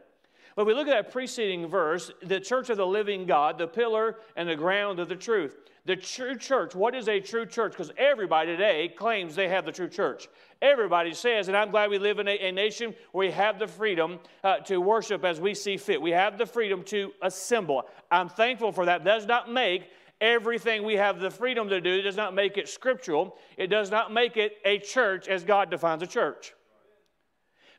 But 0.55 0.65
we 0.65 0.73
look 0.73 0.87
at 0.87 0.91
that 0.91 1.11
preceding 1.11 1.67
verse, 1.67 2.11
the 2.21 2.39
church 2.39 2.69
of 2.69 2.77
the 2.77 2.85
living 2.85 3.25
God, 3.25 3.57
the 3.57 3.67
pillar 3.67 4.17
and 4.35 4.47
the 4.47 4.55
ground 4.55 4.99
of 4.99 5.09
the 5.09 5.15
truth. 5.15 5.55
The 5.85 5.95
true 5.95 6.37
church, 6.37 6.75
what 6.75 6.93
is 6.93 7.07
a 7.07 7.19
true 7.19 7.45
church? 7.45 7.71
Because 7.71 7.91
everybody 7.97 8.51
today 8.51 8.93
claims 8.95 9.33
they 9.33 9.47
have 9.47 9.65
the 9.65 9.71
true 9.71 9.87
church. 9.87 10.27
Everybody 10.61 11.13
says, 11.13 11.47
and 11.47 11.57
I'm 11.57 11.71
glad 11.71 11.89
we 11.89 11.97
live 11.97 12.19
in 12.19 12.27
a, 12.27 12.37
a 12.37 12.51
nation 12.51 12.93
where 13.11 13.27
we 13.27 13.33
have 13.33 13.57
the 13.57 13.67
freedom 13.67 14.19
uh, 14.43 14.57
to 14.59 14.79
worship 14.79 15.25
as 15.25 15.41
we 15.41 15.55
see 15.55 15.77
fit. 15.77 15.99
We 15.99 16.11
have 16.11 16.37
the 16.37 16.45
freedom 16.45 16.83
to 16.85 17.11
assemble. 17.23 17.89
I'm 18.11 18.29
thankful 18.29 18.71
for 18.71 18.85
that. 18.85 19.03
Does 19.03 19.25
not 19.25 19.51
make 19.51 19.89
everything 20.19 20.83
we 20.83 20.93
have 20.93 21.19
the 21.19 21.31
freedom 21.31 21.67
to 21.69 21.81
do, 21.81 22.01
does 22.03 22.15
not 22.15 22.35
make 22.35 22.57
it 22.57 22.69
scriptural. 22.69 23.37
It 23.57 23.67
does 23.67 23.89
not 23.89 24.13
make 24.13 24.37
it 24.37 24.57
a 24.63 24.77
church 24.77 25.27
as 25.27 25.43
God 25.43 25.71
defines 25.71 26.03
a 26.03 26.07
church. 26.07 26.53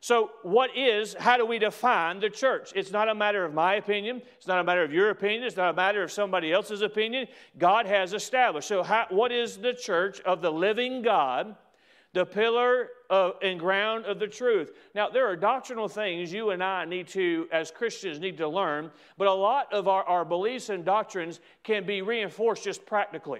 So, 0.03 0.31
what 0.41 0.75
is, 0.75 1.13
how 1.17 1.37
do 1.37 1.45
we 1.45 1.59
define 1.59 2.19
the 2.19 2.29
church? 2.29 2.73
It's 2.75 2.91
not 2.91 3.07
a 3.07 3.15
matter 3.15 3.45
of 3.45 3.53
my 3.53 3.75
opinion. 3.75 4.21
It's 4.35 4.47
not 4.47 4.59
a 4.59 4.63
matter 4.65 4.83
of 4.83 4.91
your 4.91 5.11
opinion. 5.11 5.43
It's 5.43 5.55
not 5.55 5.69
a 5.69 5.73
matter 5.73 6.03
of 6.03 6.11
somebody 6.11 6.51
else's 6.51 6.81
opinion. 6.81 7.27
God 7.57 7.85
has 7.85 8.11
established. 8.11 8.67
So, 8.67 8.83
how, 8.83 9.05
what 9.07 9.31
is 9.31 9.59
the 9.59 9.73
church 9.73 10.19
of 10.25 10.41
the 10.41 10.51
living 10.51 11.03
God, 11.03 11.55
the 12.11 12.25
pillar 12.25 12.89
of, 13.09 13.35
and 13.41 13.57
ground 13.57 14.03
of 14.03 14.19
the 14.19 14.27
truth? 14.27 14.73
Now, 14.93 15.07
there 15.07 15.25
are 15.25 15.37
doctrinal 15.37 15.87
things 15.87 16.33
you 16.33 16.49
and 16.49 16.61
I 16.61 16.83
need 16.83 17.07
to, 17.07 17.47
as 17.49 17.71
Christians, 17.71 18.19
need 18.19 18.35
to 18.39 18.47
learn, 18.49 18.91
but 19.17 19.27
a 19.27 19.33
lot 19.33 19.71
of 19.71 19.87
our, 19.87 20.03
our 20.03 20.25
beliefs 20.25 20.67
and 20.67 20.83
doctrines 20.83 21.39
can 21.63 21.85
be 21.85 22.01
reinforced 22.01 22.65
just 22.65 22.85
practically. 22.85 23.39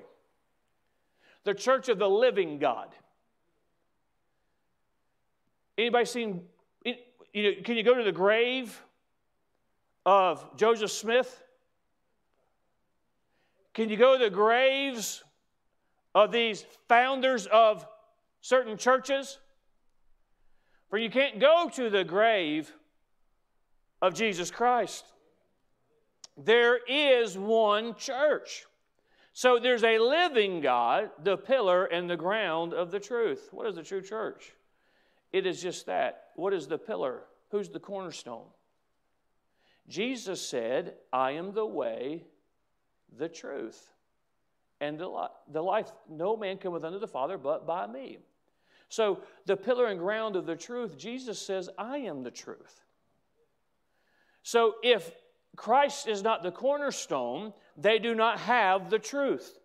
The 1.44 1.56
church 1.56 1.90
of 1.90 2.00
the 2.00 2.10
living 2.10 2.58
God. 2.58 2.88
Anybody 5.78 6.06
seen 6.06 6.44
you 7.34 7.44
know, 7.44 7.62
can 7.64 7.76
you 7.76 7.84
go 7.84 7.96
to 7.96 8.04
the 8.04 8.12
grave 8.12 8.80
of 10.06 10.56
Joseph 10.56 10.92
Smith? 10.92 11.44
Can 13.74 13.90
you 13.90 13.98
go 13.98 14.18
to 14.18 14.24
the 14.24 14.30
graves 14.30 15.24
of 16.14 16.32
these 16.32 16.64
founders 16.88 17.48
of 17.48 17.86
certain 18.42 18.78
churches? 18.78 19.40
For 20.90 21.00
you 21.00 21.10
can't 21.10 21.40
go 21.40 21.70
to 21.74 21.90
the 21.90 22.04
grave 22.04 22.72
of 24.00 24.14
Jesus 24.14 24.52
Christ. 24.52 25.06
There 26.38 26.78
is 26.88 27.36
one 27.36 27.96
church. 27.96 28.66
So 29.34 29.58
there's 29.58 29.84
a 29.84 29.98
living 29.98 30.62
God, 30.62 31.10
the 31.24 31.38
pillar 31.38 31.86
and 31.86 32.08
the 32.08 32.16
ground 32.16 32.74
of 32.74 32.92
the 32.92 33.00
truth. 33.00 33.50
What 33.52 33.66
is 33.66 33.76
the 33.76 33.82
true 33.82 34.02
church? 34.02 34.54
It 35.34 35.48
is 35.48 35.62
just 35.62 35.88
that. 35.88 36.28
What 36.36 36.54
is 36.54 36.68
the 36.68 36.78
pillar? 36.78 37.24
Who's 37.50 37.70
the 37.70 37.80
cornerstone? 37.80 38.46
Jesus 39.90 40.42
said, 40.42 40.94
I 41.12 41.32
am 41.32 41.54
the 41.54 41.66
way, 41.66 42.24
the 43.18 43.28
truth, 43.28 43.92
and 44.80 44.98
the 44.98 45.62
life. 45.62 45.92
No 46.10 46.38
man 46.38 46.58
cometh 46.58 46.84
unto 46.84 47.00
the 47.00 47.08
Father 47.08 47.38
but 47.38 47.68
by 47.68 47.88
me. 47.88 48.20
So, 48.90 49.22
the 49.48 49.58
pillar 49.58 49.88
and 49.88 50.00
ground 50.00 50.36
of 50.36 50.46
the 50.46 50.56
truth, 50.56 50.98
Jesus 50.98 51.40
says, 51.40 51.68
I 51.78 51.98
am 51.98 52.22
the 52.22 52.32
truth. 52.32 52.82
So, 54.44 54.76
if 54.84 55.12
Christ 55.56 56.08
is 56.08 56.22
not 56.22 56.44
the 56.44 56.52
cornerstone, 56.52 57.54
they 57.76 57.98
do 57.98 58.14
not 58.14 58.40
have 58.40 58.90
the 58.92 59.00
truth. 59.00 59.60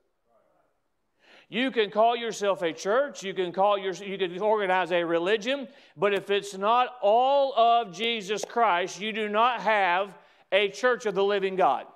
You 1.50 1.71
can 1.71 1.90
call 1.90 2.14
yourself 2.14 2.61
a 2.62 2.73
church, 2.73 3.23
you 3.23 3.33
can 3.33 3.52
call 3.52 3.78
your, 3.78 3.95
you 3.95 4.19
can 4.19 4.38
organize 4.38 4.93
a 4.93 5.02
religion, 5.02 5.67
but 5.97 6.12
if 6.12 6.28
it's 6.28 6.57
not 6.57 6.97
all 7.00 7.55
of 7.55 7.93
Jesus 7.97 8.45
Christ, 8.45 9.00
you 9.00 9.12
do 9.12 9.28
not 9.28 9.62
have 9.62 10.17
a 10.52 10.69
church 10.69 11.07
of 11.07 11.14
the 11.14 11.25
living 11.25 11.57
God. 11.57 11.87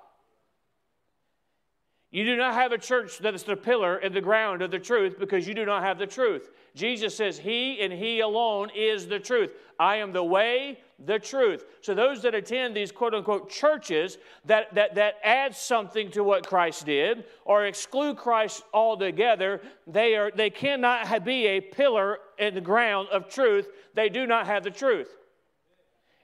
You 2.13 2.25
do 2.25 2.35
not 2.37 2.53
have 2.53 2.71
a 2.71 2.77
church 2.77 3.17
that 3.19 3.33
is 3.33 3.41
the 3.41 3.55
pillar 3.55 3.97
and 3.97 4.13
the 4.13 4.21
ground 4.21 4.61
of 4.61 4.69
the 4.69 4.77
truth 4.77 5.17
because 5.19 5.47
you 5.47 5.55
do 5.55 5.65
not 5.65 5.81
have 5.81 5.97
the 5.97 6.05
truth. 6.05 6.51
Jesus 6.75 7.15
says, 7.15 7.39
He 7.39 7.81
and 7.81 7.91
He 7.91 8.19
alone 8.19 8.69
is 8.75 9.07
the 9.07 9.19
truth. 9.19 9.49
I 9.79 9.95
am 9.95 10.13
the 10.13 10.23
way, 10.23 10.79
the 11.05 11.19
truth. 11.19 11.65
So 11.81 11.93
those 11.93 12.21
that 12.21 12.35
attend 12.35 12.75
these 12.75 12.91
quote 12.91 13.13
unquote 13.13 13.49
churches 13.49 14.17
that, 14.45 14.73
that, 14.75 14.95
that 14.95 15.15
add 15.23 15.55
something 15.55 16.11
to 16.11 16.23
what 16.23 16.47
Christ 16.47 16.85
did 16.85 17.25
or 17.45 17.65
exclude 17.65 18.17
Christ 18.17 18.63
altogether, 18.73 19.61
they, 19.87 20.15
are, 20.15 20.31
they 20.35 20.49
cannot 20.49 21.25
be 21.25 21.47
a 21.47 21.61
pillar 21.61 22.19
in 22.37 22.53
the 22.53 22.61
ground 22.61 23.09
of 23.11 23.27
truth. 23.27 23.67
They 23.93 24.09
do 24.09 24.25
not 24.25 24.47
have 24.47 24.63
the 24.63 24.71
truth. 24.71 25.09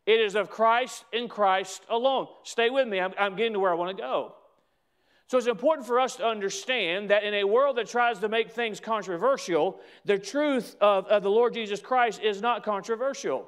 It 0.06 0.20
is 0.20 0.36
of 0.36 0.50
Christ 0.50 1.06
and 1.14 1.30
Christ 1.30 1.84
alone. 1.90 2.28
Stay 2.44 2.70
with 2.70 2.88
me. 2.88 3.00
I'm, 3.00 3.14
I'm 3.20 3.36
getting 3.36 3.54
to 3.54 3.60
where 3.60 3.72
I 3.72 3.76
want 3.76 3.96
to 3.96 4.02
go. 4.02 4.34
So 5.28 5.38
it's 5.38 5.46
important 5.46 5.86
for 5.86 6.00
us 6.00 6.16
to 6.16 6.26
understand 6.26 7.12
that 7.12 7.24
in 7.24 7.36
a 7.36 7.44
world 7.44 7.78
that 7.78 7.88
tries 7.88 8.18
to 8.20 8.30
make 8.30 8.50
things 8.50 8.80
controversial, 8.80 9.80
the 10.04 10.18
truth 10.18 10.76
of, 10.82 11.06
of 11.06 11.22
the 11.22 11.30
Lord 11.30 11.54
Jesus 11.54 11.80
Christ 11.80 12.22
is 12.24 12.42
not 12.42 12.64
controversial. 12.64 13.48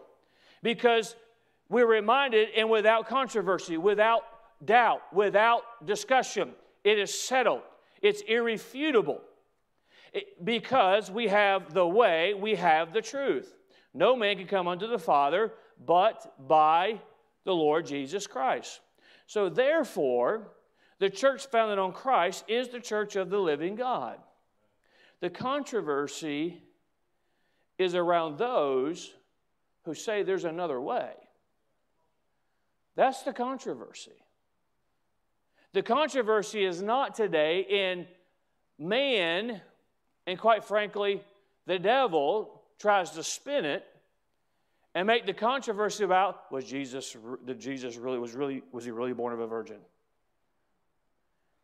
Because 0.62 1.16
we're 1.70 1.88
reminded, 1.88 2.50
and 2.56 2.70
without 2.70 3.08
controversy, 3.08 3.78
without 3.78 4.24
doubt, 4.64 5.02
without 5.14 5.86
discussion, 5.86 6.52
it 6.84 7.00
is 7.00 7.14
settled. 7.14 7.62
It's 8.02 8.22
irrefutable. 8.22 9.22
It, 10.14 10.44
because 10.44 11.10
we 11.10 11.28
have 11.28 11.74
the 11.74 11.88
way, 11.88 12.34
we 12.34 12.56
have 12.56 12.94
the 12.94 13.02
truth. 13.02 13.56
No 13.94 14.16
man 14.16 14.38
can 14.38 14.48
come 14.48 14.68
unto 14.68 14.88
the 14.88 15.00
Father 15.00 15.54
but 15.86 16.48
by 16.48 17.00
the 17.44 17.54
Lord 17.54 17.86
Jesus 17.86 18.28
Christ. 18.28 18.82
So, 19.26 19.50
therefore, 19.50 20.52
the 21.00 21.10
church 21.10 21.48
founded 21.48 21.80
on 21.80 21.94
Christ 21.94 22.44
is 22.48 22.68
the 22.68 22.80
church 22.80 23.16
of 23.16 23.30
the 23.30 23.40
living 23.40 23.76
God. 23.76 24.18
The 25.22 25.30
controversy 25.30 26.62
is 27.78 27.96
around 27.96 28.38
those 28.38 29.14
who 29.84 29.94
say 29.94 30.24
there's 30.24 30.46
another 30.46 30.80
way. 30.80 31.12
That's 32.96 33.24
the 33.24 33.34
controversy. 33.34 34.12
The 35.74 35.82
controversy 35.82 36.66
is 36.66 36.82
not 36.82 37.16
today 37.16 37.66
in 37.68 38.06
man, 38.78 39.62
and 40.28 40.38
quite 40.38 40.64
frankly, 40.64 41.22
the 41.66 41.80
devil 41.80 42.62
tries 42.80 43.12
to 43.12 43.24
spin 43.24 43.64
it 43.64 43.86
and 44.94 45.08
make 45.08 45.26
the 45.26 45.34
controversy 45.34 46.04
about 46.04 46.52
was 46.52 46.66
Jesus 46.66 47.16
did 47.46 47.60
Jesus 47.60 47.96
really 47.96 48.20
was 48.20 48.34
really 48.34 48.64
was 48.72 48.84
he 48.84 48.92
really 48.92 49.14
born 49.14 49.34
of 49.34 49.40
a 49.40 49.48
virgin? 49.48 49.78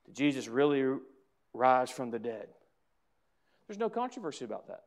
Did 0.06 0.16
Jesus 0.16 0.48
really 0.48 0.98
rise 1.54 1.90
from 1.90 2.10
the 2.10 2.20
dead? 2.20 2.48
There's 3.68 3.80
no 3.80 3.90
controversy 3.90 4.46
about 4.46 4.68
that. 4.68 4.84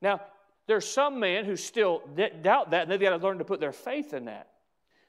Now, 0.00 0.20
there's 0.66 0.86
some 0.86 1.18
men 1.18 1.44
who 1.44 1.56
still 1.56 2.02
doubt 2.42 2.70
that, 2.70 2.82
and 2.82 2.90
they've 2.90 3.00
got 3.00 3.10
to 3.10 3.24
learn 3.24 3.38
to 3.38 3.44
put 3.44 3.60
their 3.60 3.72
faith 3.72 4.14
in 4.14 4.26
that. 4.26 4.48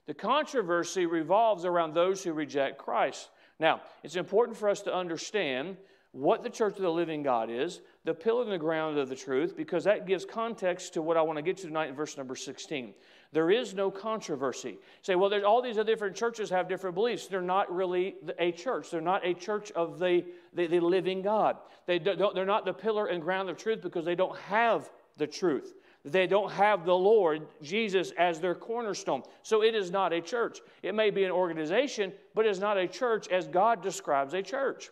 The 0.05 0.13
controversy 0.13 1.05
revolves 1.05 1.63
around 1.63 1.93
those 1.93 2.23
who 2.23 2.33
reject 2.33 2.77
Christ. 2.77 3.29
Now, 3.59 3.81
it's 4.03 4.15
important 4.15 4.57
for 4.57 4.67
us 4.67 4.81
to 4.81 4.93
understand 4.93 5.77
what 6.11 6.43
the 6.43 6.49
church 6.49 6.75
of 6.75 6.81
the 6.83 6.91
living 6.91 7.23
God 7.23 7.49
is, 7.49 7.81
the 8.03 8.13
pillar 8.13 8.43
and 8.43 8.51
the 8.51 8.57
ground 8.57 8.99
of 8.99 9.09
the 9.09 9.15
truth, 9.15 9.57
because 9.57 9.85
that 9.85 10.05
gives 10.05 10.25
context 10.25 10.93
to 10.93 11.01
what 11.01 11.17
I 11.17 11.23
want 11.23 11.37
to 11.37 11.41
get 11.41 11.57
to 11.57 11.67
tonight 11.67 11.89
in 11.89 11.95
verse 11.95 12.17
number 12.17 12.35
16. 12.35 12.93
There 13.31 13.49
is 13.49 13.73
no 13.73 13.89
controversy. 13.89 14.77
Say, 15.01 15.15
well, 15.15 15.29
there's 15.29 15.43
all 15.43 15.63
these 15.63 15.79
other 15.79 15.91
different 15.91 16.15
churches 16.15 16.51
have 16.51 16.69
different 16.69 16.93
beliefs. 16.93 17.25
They're 17.25 17.41
not 17.41 17.73
really 17.73 18.15
a 18.37 18.51
church. 18.51 18.91
They're 18.91 19.01
not 19.01 19.25
a 19.25 19.33
church 19.33 19.71
of 19.71 19.97
the, 19.97 20.23
the, 20.53 20.67
the 20.67 20.79
living 20.79 21.23
God. 21.23 21.57
They 21.87 21.97
don't, 21.97 22.35
they're 22.35 22.45
not 22.45 22.65
the 22.65 22.73
pillar 22.73 23.07
and 23.07 23.19
ground 23.19 23.49
of 23.49 23.57
truth 23.57 23.81
because 23.81 24.05
they 24.05 24.15
don't 24.15 24.37
have 24.37 24.91
the 25.17 25.27
truth. 25.27 25.73
They 26.05 26.27
don't 26.27 26.51
have 26.51 26.85
the 26.85 26.95
Lord 26.95 27.47
Jesus 27.61 28.11
as 28.17 28.41
their 28.41 28.55
cornerstone. 28.55 29.23
So 29.41 29.63
it 29.63 29.73
is 29.73 29.89
not 29.89 30.11
a 30.11 30.19
church. 30.19 30.59
It 30.81 30.93
may 30.93 31.11
be 31.11 31.23
an 31.23 31.31
organization, 31.31 32.11
but 32.35 32.45
it's 32.45 32.59
not 32.59 32.77
a 32.77 32.87
church 32.87 33.29
as 33.29 33.47
God 33.47 33.81
describes 33.81 34.33
a 34.33 34.41
church. 34.41 34.89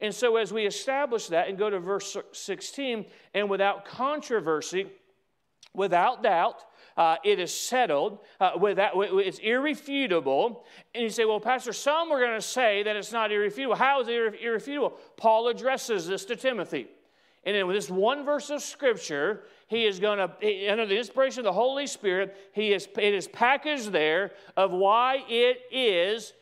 And 0.00 0.14
so, 0.14 0.36
as 0.36 0.52
we 0.52 0.66
establish 0.66 1.28
that 1.28 1.48
and 1.48 1.58
go 1.58 1.70
to 1.70 1.78
verse 1.78 2.16
16, 2.32 3.04
and 3.34 3.48
without 3.48 3.84
controversy, 3.84 4.86
without 5.72 6.22
doubt, 6.22 6.64
uh, 6.96 7.16
it 7.24 7.38
is 7.38 7.52
settled. 7.52 8.18
Uh, 8.40 8.52
without, 8.58 8.92
it's 8.96 9.38
irrefutable. 9.38 10.64
And 10.94 11.02
you 11.02 11.10
say, 11.10 11.24
well, 11.24 11.40
Pastor, 11.40 11.72
some 11.72 12.10
are 12.10 12.20
going 12.20 12.38
to 12.38 12.46
say 12.46 12.82
that 12.82 12.96
it's 12.96 13.12
not 13.12 13.32
irrefutable. 13.32 13.76
How 13.76 14.00
is 14.00 14.08
it 14.08 14.40
irrefutable? 14.40 14.94
Paul 15.16 15.48
addresses 15.48 16.06
this 16.06 16.24
to 16.26 16.36
Timothy. 16.36 16.88
And 17.44 17.56
in 17.56 17.68
this 17.68 17.90
one 17.90 18.24
verse 18.24 18.50
of 18.50 18.62
Scripture, 18.62 19.44
he 19.74 19.86
is 19.86 19.98
going 19.98 20.18
to, 20.18 20.70
under 20.70 20.86
the 20.86 20.96
inspiration 20.96 21.40
of 21.40 21.44
the 21.44 21.52
Holy 21.52 21.86
Spirit, 21.86 22.36
he 22.52 22.72
is, 22.72 22.88
it 22.96 23.14
is 23.14 23.26
packaged 23.26 23.92
there 23.92 24.32
of 24.56 24.70
why 24.70 25.24
it 25.28 25.62
is 25.70 26.32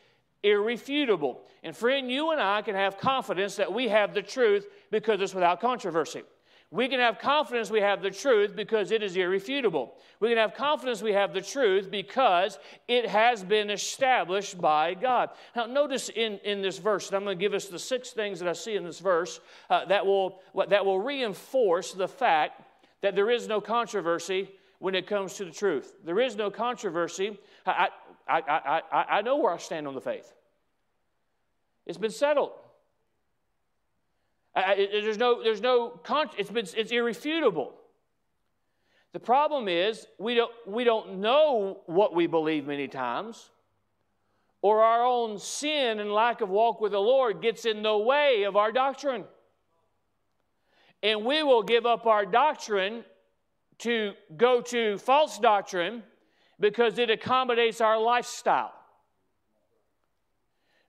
irrefutable. 0.43 1.41
And 1.63 1.75
friend, 1.75 2.11
you 2.11 2.31
and 2.31 2.41
I 2.41 2.61
can 2.61 2.75
have 2.75 2.97
confidence 2.97 3.55
that 3.55 3.73
we 3.73 3.87
have 3.87 4.13
the 4.13 4.21
truth 4.21 4.67
because 4.91 5.21
it's 5.21 5.33
without 5.33 5.61
controversy. 5.61 6.23
We 6.69 6.87
can 6.87 6.99
have 6.99 7.19
confidence 7.19 7.69
we 7.69 7.81
have 7.81 8.01
the 8.01 8.09
truth 8.09 8.55
because 8.55 8.89
it 8.89 9.03
is 9.03 9.15
irrefutable. 9.15 9.93
We 10.19 10.29
can 10.29 10.39
have 10.39 10.55
confidence 10.55 11.03
we 11.03 11.13
have 11.13 11.31
the 11.31 11.41
truth 11.41 11.91
because 11.91 12.57
it 12.87 13.07
has 13.07 13.43
been 13.43 13.69
established 13.69 14.59
by 14.59 14.95
God. 14.95 15.29
Now, 15.55 15.67
notice 15.67 16.09
in, 16.09 16.39
in 16.43 16.63
this 16.63 16.79
verse, 16.79 17.07
and 17.07 17.15
I'm 17.15 17.25
going 17.25 17.37
to 17.37 17.39
give 17.39 17.53
us 17.53 17.67
the 17.67 17.77
six 17.77 18.09
things 18.09 18.39
that 18.39 18.49
I 18.49 18.53
see 18.53 18.75
in 18.75 18.83
this 18.83 18.99
verse 18.99 19.39
uh, 19.69 19.85
that, 19.85 20.03
will, 20.03 20.39
that 20.67 20.83
will 20.83 20.99
reinforce 20.99 21.93
the 21.93 22.07
fact 22.07 22.63
that 23.03 23.15
there 23.15 23.29
is 23.29 23.47
no 23.49 23.59
controversy 23.61 24.49
when 24.79 24.95
it 24.95 25.05
comes 25.05 25.35
to 25.35 25.45
the 25.45 25.51
truth. 25.51 25.93
There 26.05 26.19
is 26.21 26.37
no 26.37 26.49
controversy. 26.49 27.37
I, 27.65 27.89
I, 28.27 28.39
I, 28.39 28.81
I, 28.91 29.05
I 29.17 29.21
know 29.21 29.37
where 29.37 29.53
I 29.53 29.57
stand 29.57 29.87
on 29.87 29.93
the 29.93 30.01
faith, 30.01 30.33
it's 31.85 31.99
been 31.99 32.11
settled. 32.11 32.53
I, 34.55 34.87
there's 34.91 35.17
no, 35.17 35.43
there's 35.43 35.61
no, 35.61 35.89
con- 35.89 36.29
it's, 36.37 36.49
been, 36.49 36.67
it's 36.77 36.91
irrefutable. 36.91 37.73
The 39.11 39.19
problem 39.19 39.67
is 39.67 40.07
we 40.19 40.35
don't, 40.35 40.51
we 40.67 40.83
don't 40.83 41.19
know 41.19 41.81
what 41.87 42.13
we 42.15 42.27
believe 42.27 42.67
many 42.67 42.87
times, 42.87 43.49
or 44.61 44.81
our 44.81 45.03
own 45.03 45.39
sin 45.39 45.99
and 45.99 46.11
lack 46.13 46.41
of 46.41 46.49
walk 46.49 46.79
with 46.81 46.91
the 46.91 47.01
Lord 47.01 47.41
gets 47.41 47.65
in 47.65 47.81
the 47.81 47.97
way 47.97 48.43
of 48.43 48.55
our 48.55 48.71
doctrine. 48.71 49.25
And 51.03 51.25
we 51.25 51.43
will 51.43 51.61
give 51.61 51.85
up 51.85 52.07
our 52.07 52.25
doctrine 52.25 53.03
to 53.79 54.13
go 54.35 54.61
to 54.61 54.97
false 54.97 55.37
doctrine 55.37 56.01
because 56.59 56.97
it 56.97 57.09
accommodates 57.09 57.81
our 57.81 57.99
lifestyle. 57.99 58.73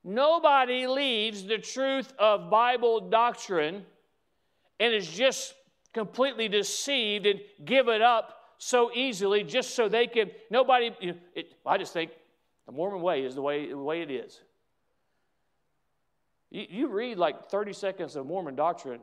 Nobody 0.03 0.87
leaves 0.87 1.43
the 1.43 1.57
truth 1.57 2.13
of 2.17 2.49
Bible 2.49 3.09
doctrine 3.09 3.83
and 4.79 4.93
is 4.93 5.07
just 5.07 5.53
completely 5.93 6.47
deceived 6.47 7.25
and 7.25 7.39
give 7.63 7.89
it 7.89 8.01
up 8.01 8.35
so 8.57 8.91
easily 8.93 9.43
just 9.43 9.75
so 9.75 9.89
they 9.89 10.07
can. 10.07 10.29
Nobody, 10.49 10.91
you 11.01 11.13
know, 11.13 11.17
it, 11.33 11.53
I 11.65 11.77
just 11.77 11.91
think 11.91 12.11
the 12.65 12.71
Mormon 12.71 13.01
way 13.01 13.23
is 13.23 13.35
the 13.35 13.41
way, 13.41 13.67
the 13.67 13.77
way 13.77 14.01
it 14.01 14.11
is. 14.11 14.41
You, 16.51 16.65
you 16.69 16.87
read 16.87 17.17
like 17.17 17.49
30 17.49 17.73
seconds 17.73 18.15
of 18.15 18.25
Mormon 18.25 18.55
doctrine, 18.55 19.01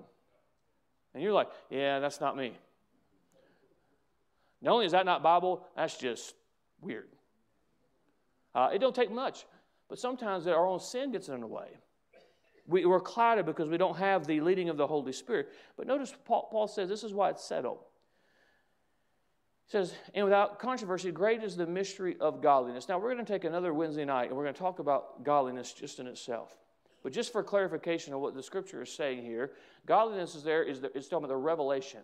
and 1.15 1.23
you're 1.23 1.33
like, 1.33 1.49
yeah, 1.71 1.99
that's 1.99 2.21
not 2.21 2.37
me. 2.37 2.57
Not 4.61 4.73
only 4.73 4.87
is 4.87 4.93
that 4.93 5.05
not 5.05 5.23
Bible, 5.23 5.67
that's 5.77 5.97
just 5.97 6.35
weird. 6.81 7.09
Uh, 8.55 8.71
it 8.73 8.79
don't 8.79 8.95
take 8.95 9.11
much. 9.11 9.45
But 9.89 9.99
sometimes 9.99 10.47
our 10.47 10.67
own 10.67 10.81
sin 10.81 11.13
gets 11.13 11.29
in 11.29 11.41
the 11.41 11.47
way. 11.47 11.69
We, 12.67 12.85
are 12.85 13.01
clouded 13.01 13.45
because 13.45 13.69
we 13.69 13.77
don't 13.77 13.97
have 13.99 14.27
the 14.27 14.41
leading 14.41 14.69
of 14.69 14.77
the 14.77 14.87
Holy 14.87 15.13
Spirit. 15.13 15.49
But 15.77 15.87
notice 15.87 16.15
Paul, 16.25 16.49
Paul 16.51 16.69
says 16.69 16.89
this 16.89 17.05
is 17.05 17.13
why 17.13 17.31
it's 17.31 17.45
settled. 17.45 17.81
He 19.67 19.73
says, 19.73 19.93
and 20.15 20.25
without 20.25 20.59
controversy, 20.59 21.11
great 21.11 21.43
is 21.43 21.57
the 21.57 21.67
mystery 21.67 22.17
of 22.21 22.41
godliness. 22.41 22.89
Now, 22.89 22.99
we're 22.99 23.13
going 23.13 23.25
to 23.25 23.33
take 23.33 23.45
another 23.45 23.75
Wednesday 23.75 24.05
night 24.05 24.29
and 24.29 24.37
we're 24.37 24.45
going 24.45 24.55
to 24.55 24.61
talk 24.61 24.79
about 24.79 25.25
godliness 25.25 25.73
just 25.73 25.99
in 25.99 26.07
itself. 26.07 26.57
But 27.03 27.13
just 27.13 27.33
for 27.33 27.43
clarification 27.43 28.15
of 28.15 28.21
what 28.21 28.35
the 28.35 28.43
scripture 28.43 28.83
is 28.83 28.93
saying 28.93 29.23
here, 29.23 29.53
godliness 29.87 30.35
is 30.35 30.45
there, 30.45 30.63
is 30.63 30.81
the, 30.81 30.97
it's 30.97 31.09
talking 31.09 31.25
about 31.25 31.35
the 31.35 31.37
revelation. 31.37 32.01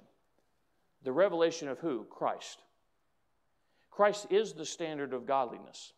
The 1.05 1.13
revelation 1.13 1.69
of 1.69 1.79
who? 1.79 2.07
Christ. 2.11 2.59
Christ 3.91 4.27
is 4.31 4.53
the 4.53 4.65
standard 4.65 5.13
of 5.13 5.27
godliness 5.27 5.93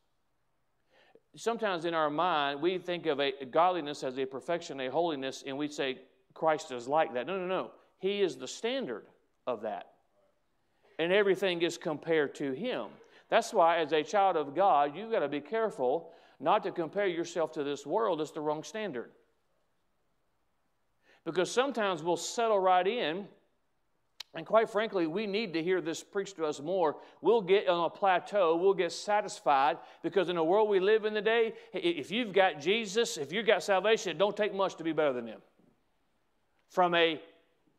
sometimes 1.37 1.85
in 1.85 1.95
our 1.95 2.11
mind, 2.11 2.61
we 2.61 2.79
think 2.79 3.07
of 3.07 3.21
a 3.21 3.33
godliness 3.51 4.03
as 4.03 4.19
a 4.19 4.27
perfection, 4.27 4.81
a 4.81 4.91
holiness, 4.91 5.45
and 5.47 5.57
we 5.57 5.69
say 5.69 5.99
Christ 6.35 6.73
is 6.73 6.89
like 6.89 7.15
that. 7.15 7.27
No, 7.27 7.39
no, 7.39 7.47
no. 7.47 7.71
He 7.99 8.23
is 8.23 8.37
the 8.37 8.49
standard 8.49 9.07
of 9.47 9.63
that. 9.63 9.87
And 10.99 11.13
everything 11.13 11.63
is 11.63 11.79
compared 11.79 12.35
to 12.37 12.53
Him. 12.53 12.87
That's 13.29 13.53
why, 13.53 13.79
as 13.79 13.93
a 13.93 14.03
child 14.03 14.37
of 14.37 14.55
God, 14.55 14.97
you've 14.97 15.13
got 15.13 15.21
to 15.21 15.29
be 15.29 15.41
careful 15.41 16.11
not 16.41 16.63
to 16.65 16.73
compare 16.73 17.07
yourself 17.07 17.53
to 17.53 17.65
this 17.65 17.87
world. 17.87 18.21
is 18.21 18.33
the 18.33 18.41
wrong 18.41 18.63
standard. 18.63 19.11
Because 21.25 21.51
sometimes 21.51 22.03
we'll 22.03 22.17
settle 22.17 22.59
right 22.59 22.87
in 22.87 23.29
and 24.35 24.47
quite 24.47 24.71
frankly, 24.71 25.07
we 25.09 25.27
need 25.27 25.53
to 25.55 25.63
hear 25.63 25.81
this 25.81 26.05
preached 26.05 26.37
to 26.37 26.47
us 26.47 26.61
more. 26.61 26.97
We'll 27.21 27.41
get 27.41 27.69
on 27.69 27.85
a 27.85 27.91
plateau, 27.91 28.55
we'll 28.57 28.75
get 28.75 28.93
satisfied 28.93 29.79
because 30.03 30.29
in 30.29 30.37
the 30.37 30.45
world 30.45 30.69
we 30.69 30.79
live 30.79 31.05
in 31.05 31.15
today, 31.15 31.55
if 31.73 32.13
you've 32.13 32.33
got 32.33 32.61
Jesus, 32.61 33.17
if 33.17 33.33
you've 33.33 33.47
got 33.47 33.63
salvation, 33.63 34.13
it 34.13 34.19
don't 34.19 34.37
take 34.37 34.55
much 34.55 34.77
to 34.77 34.85
be 34.85 34.93
better 34.93 35.13
than 35.13 35.27
Him. 35.27 35.41
From 36.69 36.95
a 36.95 37.21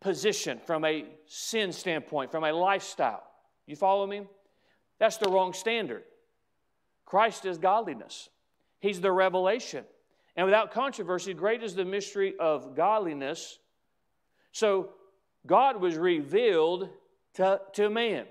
position, 0.02 0.60
from 0.65 0.84
a 0.84 1.06
sin 1.26 1.71
standpoint, 1.71 2.32
from 2.32 2.43
a 2.43 2.52
lifestyle. 2.52 3.24
You 3.65 3.78
follow 3.78 4.06
me? 4.06 4.24
That's 5.00 5.17
the 5.17 5.30
wrong 5.30 5.54
standard. 5.54 6.04
Christ 7.06 7.45
is 7.45 7.58
godliness, 7.58 8.30
He's 8.82 9.00
the 9.00 9.12
revelation. 9.12 9.86
And 10.36 10.46
without 10.46 10.72
controversy, 10.72 11.34
great 11.34 11.63
is 11.63 11.76
the 11.76 11.86
mystery 11.86 12.34
of 12.39 12.76
godliness. 12.76 13.60
So, 14.52 14.89
God 15.48 15.80
was 15.80 15.98
revealed 15.98 16.89
to, 17.36 17.62
to 17.74 17.89
man. 17.89 18.26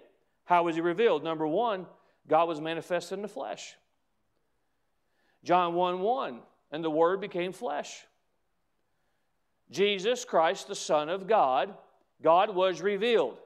How 0.45 0.65
was 0.65 0.75
he 0.75 0.81
revealed? 0.81 1.25
Number 1.25 1.47
one, 1.47 1.87
God 2.29 2.49
was 2.49 2.61
manifest 2.61 3.13
in 3.13 3.23
the 3.23 3.29
flesh. 3.29 3.75
John 5.43 5.75
1 5.75 6.01
1, 6.01 6.41
and 6.73 6.85
the 6.85 6.91
Word 6.91 7.21
became 7.21 7.53
flesh. 7.53 8.07
Jesus 9.71 10.25
Christ, 10.25 10.69
the 10.69 10.75
Son 10.75 11.09
of 11.09 11.27
God, 11.27 11.75
God 12.23 12.55
was 12.55 12.83
revealed. 12.83 13.39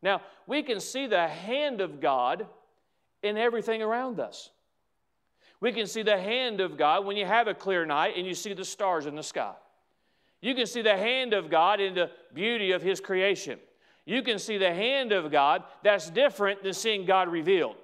Now, 0.00 0.22
we 0.46 0.62
can 0.62 0.80
see 0.80 1.06
the 1.06 1.28
hand 1.28 1.80
of 1.80 2.00
God 2.00 2.46
in 3.22 3.36
everything 3.36 3.82
around 3.82 4.20
us. 4.20 4.50
We 5.62 5.70
can 5.70 5.86
see 5.86 6.02
the 6.02 6.18
hand 6.18 6.60
of 6.60 6.76
God 6.76 7.06
when 7.06 7.16
you 7.16 7.24
have 7.24 7.46
a 7.46 7.54
clear 7.54 7.86
night 7.86 8.14
and 8.16 8.26
you 8.26 8.34
see 8.34 8.52
the 8.52 8.64
stars 8.64 9.06
in 9.06 9.14
the 9.14 9.22
sky. 9.22 9.54
You 10.40 10.56
can 10.56 10.66
see 10.66 10.82
the 10.82 10.96
hand 10.96 11.34
of 11.34 11.50
God 11.50 11.80
in 11.80 11.94
the 11.94 12.10
beauty 12.34 12.72
of 12.72 12.82
His 12.82 12.98
creation. 12.98 13.60
You 14.04 14.22
can 14.22 14.40
see 14.40 14.58
the 14.58 14.74
hand 14.74 15.12
of 15.12 15.30
God 15.30 15.62
that's 15.84 16.10
different 16.10 16.64
than 16.64 16.74
seeing 16.74 17.06
God 17.06 17.28
revealed. 17.28 17.76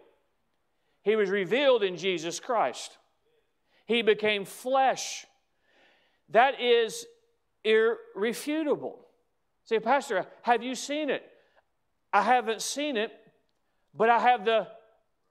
He 1.02 1.14
was 1.14 1.30
revealed 1.30 1.84
in 1.84 1.96
Jesus 1.96 2.40
Christ, 2.40 2.98
He 3.86 4.02
became 4.02 4.44
flesh. 4.44 5.24
That 6.30 6.60
is 6.60 7.06
irrefutable. 7.62 8.98
Say, 9.62 9.78
Pastor, 9.78 10.26
have 10.42 10.64
you 10.64 10.74
seen 10.74 11.10
it? 11.10 11.22
I 12.12 12.22
haven't 12.22 12.60
seen 12.60 12.96
it, 12.96 13.12
but 13.94 14.10
I 14.10 14.18
have 14.18 14.44
the 14.44 14.66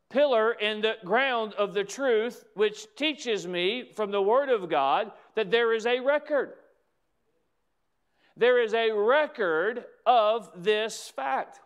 pillar 0.10 0.54
in 0.54 0.82
the 0.82 0.96
ground 1.04 1.54
of 1.54 1.74
the 1.74 1.84
truth, 1.84 2.46
which 2.54 2.88
teaches 2.96 3.48
me 3.48 3.92
from 3.96 4.12
the 4.12 4.22
Word 4.22 4.50
of 4.50 4.70
God 4.70 5.12
that 5.36 5.52
there 5.52 5.74
is 5.74 5.86
a 5.86 6.00
record. 6.00 6.54
There 8.36 8.62
is 8.62 8.74
a 8.74 8.92
record 8.92 9.84
of 10.06 10.50
this 10.56 11.12
fact. 11.16 11.60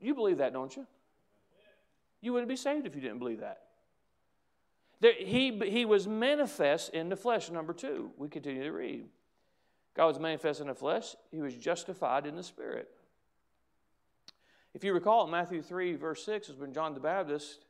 You 0.00 0.14
believe 0.14 0.38
that, 0.38 0.52
don't 0.52 0.74
you? 0.74 0.86
You 2.20 2.32
wouldn't 2.32 2.48
be 2.48 2.56
saved 2.56 2.86
if 2.86 2.94
you 2.94 3.00
didn't 3.00 3.18
believe 3.18 3.40
that. 3.40 3.60
he, 5.00 5.58
he 5.68 5.84
was 5.84 6.08
manifest 6.08 6.90
in 6.90 7.08
the 7.08 7.16
flesh, 7.16 7.50
number 7.50 7.72
two. 7.72 8.10
We 8.16 8.28
continue 8.28 8.64
to 8.64 8.72
read. 8.72 9.06
God 9.94 10.06
was 10.06 10.18
manifest 10.18 10.60
in 10.60 10.68
the 10.68 10.74
flesh, 10.74 11.14
he 11.30 11.40
was 11.40 11.54
justified 11.54 12.26
in 12.26 12.34
the 12.34 12.42
spirit. 12.42 12.88
If 14.74 14.84
you 14.84 14.94
recall, 14.94 15.26
Matthew 15.26 15.60
3, 15.62 15.96
verse 15.96 16.24
6 16.24 16.48
is 16.48 16.56
when 16.56 16.72
John 16.72 16.94
the 16.94 17.00
Baptist, 17.00 17.64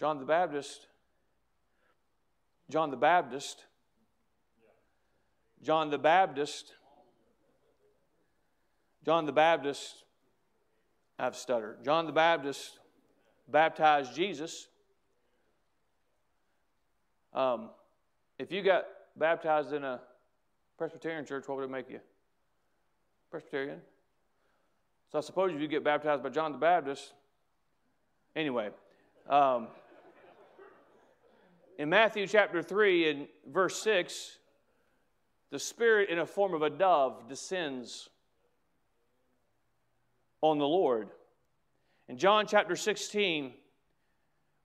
John 0.00 0.18
the 0.18 0.24
Baptist, 0.24 0.86
John 2.70 2.90
the 2.90 2.96
Baptist, 2.96 3.64
John 5.62 5.90
the 5.90 5.98
Baptist, 5.98 6.72
John 9.04 9.26
the 9.26 9.32
Baptist, 9.32 10.04
I've 11.18 11.36
stuttered. 11.36 11.84
John 11.84 12.06
the 12.06 12.12
Baptist 12.12 12.78
baptized 13.48 14.14
Jesus. 14.14 14.68
Um, 17.34 17.70
if 18.38 18.52
you 18.52 18.62
got 18.62 18.84
baptized 19.16 19.72
in 19.72 19.84
a 19.84 20.00
Presbyterian 20.76 21.26
church, 21.26 21.48
what 21.48 21.58
would 21.58 21.64
it 21.64 21.70
make 21.70 21.90
you? 21.90 22.00
Presbyterian. 23.30 23.80
So 25.10 25.18
I 25.18 25.20
suppose 25.22 25.54
if 25.54 25.60
you 25.60 25.68
get 25.68 25.82
baptized 25.82 26.22
by 26.22 26.28
John 26.28 26.52
the 26.52 26.58
Baptist, 26.58 27.12
anyway. 28.36 28.68
Um, 29.28 29.68
in 31.78 31.88
Matthew 31.88 32.26
chapter 32.26 32.62
3 32.62 33.10
and 33.10 33.28
verse 33.46 33.80
6, 33.82 34.38
the 35.50 35.58
Spirit 35.58 36.10
in 36.10 36.18
a 36.18 36.26
form 36.26 36.52
of 36.52 36.62
a 36.62 36.68
dove 36.68 37.28
descends 37.28 38.10
on 40.42 40.58
the 40.58 40.68
Lord. 40.68 41.08
In 42.08 42.18
John 42.18 42.46
chapter 42.46 42.76
16, 42.76 43.52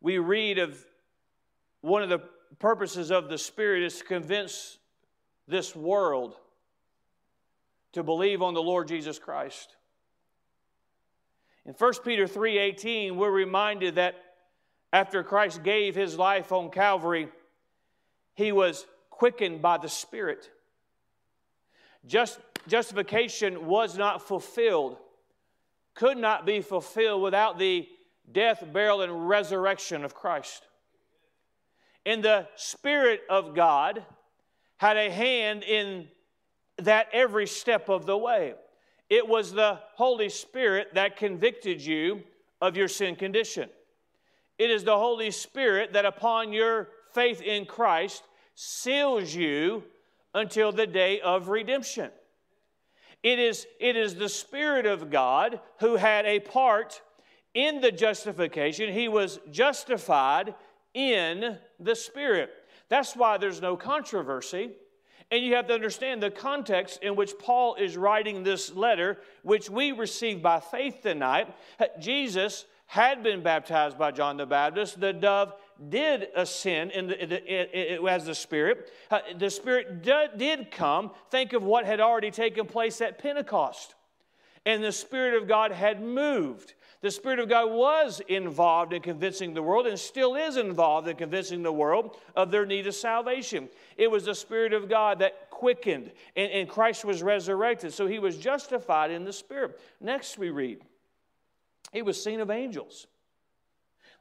we 0.01 0.17
read 0.17 0.57
of 0.57 0.83
one 1.81 2.03
of 2.03 2.09
the 2.09 2.19
purposes 2.59 3.11
of 3.11 3.29
the 3.29 3.37
Spirit 3.37 3.83
is 3.83 3.99
to 3.99 4.03
convince 4.03 4.77
this 5.47 5.73
world 5.75 6.35
to 7.93 8.03
believe 8.03 8.41
on 8.41 8.53
the 8.53 8.61
Lord 8.61 8.87
Jesus 8.87 9.19
Christ. 9.19 9.75
In 11.65 11.73
1 11.73 11.93
Peter 12.03 12.27
3:18, 12.27 13.15
we're 13.15 13.31
reminded 13.31 13.95
that 13.95 14.15
after 14.91 15.23
Christ 15.23 15.63
gave 15.63 15.95
his 15.95 16.17
life 16.17 16.51
on 16.51 16.69
Calvary, 16.69 17.29
he 18.35 18.51
was 18.51 18.85
quickened 19.09 19.61
by 19.61 19.77
the 19.77 19.89
Spirit. 19.89 20.51
Just, 22.05 22.39
justification 22.67 23.65
was 23.65 23.97
not 23.97 24.21
fulfilled, 24.21 24.97
could 25.93 26.17
not 26.17 26.45
be 26.45 26.61
fulfilled 26.61 27.21
without 27.21 27.57
the 27.57 27.87
death, 28.31 28.63
burial, 28.71 29.01
and 29.01 29.27
resurrection 29.29 30.03
of 30.03 30.13
Christ. 30.13 30.67
And 32.05 32.23
the 32.23 32.47
Spirit 32.55 33.21
of 33.29 33.55
God 33.55 34.05
had 34.77 34.97
a 34.97 35.09
hand 35.09 35.63
in 35.63 36.09
that 36.77 37.07
every 37.13 37.47
step 37.47 37.87
of 37.87 38.05
the 38.05 38.17
way. 38.17 38.55
It 39.09 39.27
was 39.27 39.51
the 39.51 39.79
Holy 39.95 40.29
Spirit 40.29 40.93
that 40.93 41.17
convicted 41.17 41.81
you 41.81 42.23
of 42.61 42.77
your 42.77 42.87
sin 42.87 43.15
condition. 43.15 43.69
It 44.57 44.71
is 44.71 44.83
the 44.83 44.97
Holy 44.97 45.31
Spirit 45.31 45.93
that, 45.93 46.05
upon 46.05 46.53
your 46.53 46.89
faith 47.13 47.41
in 47.41 47.65
Christ, 47.65 48.23
seals 48.55 49.33
you 49.33 49.83
until 50.33 50.71
the 50.71 50.87
day 50.87 51.19
of 51.21 51.49
redemption. 51.49 52.11
It 53.21 53.39
is, 53.39 53.65
it 53.79 53.95
is 53.95 54.15
the 54.15 54.29
Spirit 54.29 54.85
of 54.85 55.09
God 55.09 55.59
who 55.79 55.95
had 55.95 56.25
a 56.25 56.39
part 56.39 57.01
in 57.53 57.81
the 57.81 57.91
justification. 57.91 58.93
He 58.93 59.07
was 59.07 59.39
justified 59.51 60.55
in 60.93 61.57
the 61.79 61.95
Spirit. 61.95 62.51
That's 62.89 63.15
why 63.15 63.37
there's 63.37 63.61
no 63.61 63.77
controversy. 63.77 64.71
And 65.33 65.43
you 65.43 65.55
have 65.55 65.65
to 65.69 65.73
understand 65.73 66.21
the 66.21 66.29
context 66.29 66.99
in 67.01 67.15
which 67.15 67.39
Paul 67.39 67.73
is 67.73 67.97
writing 67.97 68.43
this 68.43 68.71
letter, 68.75 69.17
which 69.41 69.67
we 69.67 69.91
received 69.91 70.43
by 70.43 70.59
faith 70.59 70.99
tonight. 71.01 71.47
Jesus 71.99 72.65
had 72.85 73.23
been 73.23 73.41
baptized 73.41 73.97
by 73.97 74.11
John 74.11 74.37
the 74.37 74.45
Baptist. 74.45 74.99
The 74.99 75.11
dove 75.11 75.55
did 75.89 76.27
ascend 76.35 76.91
in 76.91 77.07
the, 77.07 77.23
it, 77.23 77.71
it, 77.73 78.07
as 78.07 78.27
the 78.27 78.35
Spirit. 78.35 78.91
The 79.39 79.49
Spirit 79.49 80.03
did 80.03 80.69
come. 80.69 81.09
Think 81.31 81.53
of 81.53 81.63
what 81.63 81.87
had 81.87 81.99
already 81.99 82.29
taken 82.29 82.67
place 82.67 83.01
at 83.01 83.17
Pentecost. 83.17 83.95
And 84.67 84.83
the 84.83 84.91
Spirit 84.91 85.41
of 85.41 85.47
God 85.47 85.71
had 85.71 85.99
moved. 85.99 86.75
The 87.03 87.11
Spirit 87.11 87.39
of 87.39 87.49
God 87.49 87.69
was 87.69 88.21
involved 88.29 88.93
in 88.93 89.01
convincing 89.01 89.53
the 89.53 89.61
world 89.61 89.87
and 89.87 89.99
still 89.99 90.35
is 90.35 90.55
involved 90.55 91.05
in 91.09 91.17
convincing 91.17 91.61
the 91.61 91.73
world 91.73 92.15
of 92.33 92.49
their 92.49 92.65
need 92.65 92.87
of 92.87 92.95
salvation. 92.95 93.67
It 93.97 94.09
was 94.09 94.23
the 94.23 94.33
Spirit 94.33 94.71
of 94.71 94.87
God 94.87 95.19
that 95.19 95.49
quickened, 95.49 96.13
and, 96.37 96.49
and 96.49 96.69
Christ 96.69 97.03
was 97.03 97.21
resurrected. 97.21 97.91
So 97.91 98.07
he 98.07 98.19
was 98.19 98.37
justified 98.37 99.11
in 99.11 99.25
the 99.25 99.33
Spirit. 99.33 99.81
Next, 99.99 100.37
we 100.37 100.49
read, 100.49 100.79
he 101.91 102.01
was 102.01 102.23
seen 102.23 102.39
of 102.39 102.49
angels. 102.49 103.05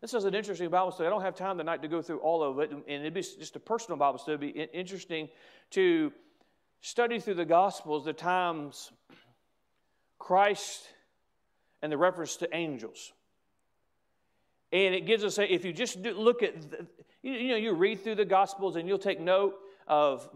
This 0.00 0.12
is 0.12 0.24
an 0.24 0.34
interesting 0.34 0.68
Bible 0.68 0.90
study. 0.90 1.06
I 1.06 1.10
don't 1.10 1.22
have 1.22 1.36
time 1.36 1.58
tonight 1.58 1.82
to 1.82 1.88
go 1.88 2.02
through 2.02 2.18
all 2.18 2.42
of 2.42 2.58
it, 2.58 2.72
and 2.72 2.82
it'd 2.88 3.14
be 3.14 3.22
just 3.22 3.54
a 3.54 3.60
personal 3.60 3.96
Bible 3.96 4.18
study. 4.18 4.48
It'd 4.48 4.72
be 4.72 4.76
interesting 4.76 5.28
to 5.70 6.12
study 6.80 7.20
through 7.20 7.34
the 7.34 7.44
Gospels 7.44 8.06
the 8.06 8.12
times 8.12 8.90
Christ 10.18 10.88
and 11.82 11.90
the 11.90 11.98
reference 11.98 12.36
to 12.36 12.56
angels. 12.56 13.12
And 14.72 14.94
it 14.94 15.04
gives 15.06 15.22
us, 15.22 15.38
a, 15.38 15.52
if 15.52 15.64
you 15.64 15.72
just 15.72 16.02
do, 16.02 16.14
look 16.14 16.42
at, 16.42 16.70
the, 16.70 16.86
you 17.22 17.48
know, 17.48 17.56
you 17.56 17.74
read 17.74 18.02
through 18.02 18.14
the 18.14 18.24
Gospels 18.24 18.76
and 18.76 18.88
you'll 18.88 18.98
take 18.98 19.20
note 19.20 19.54
of 19.86 20.28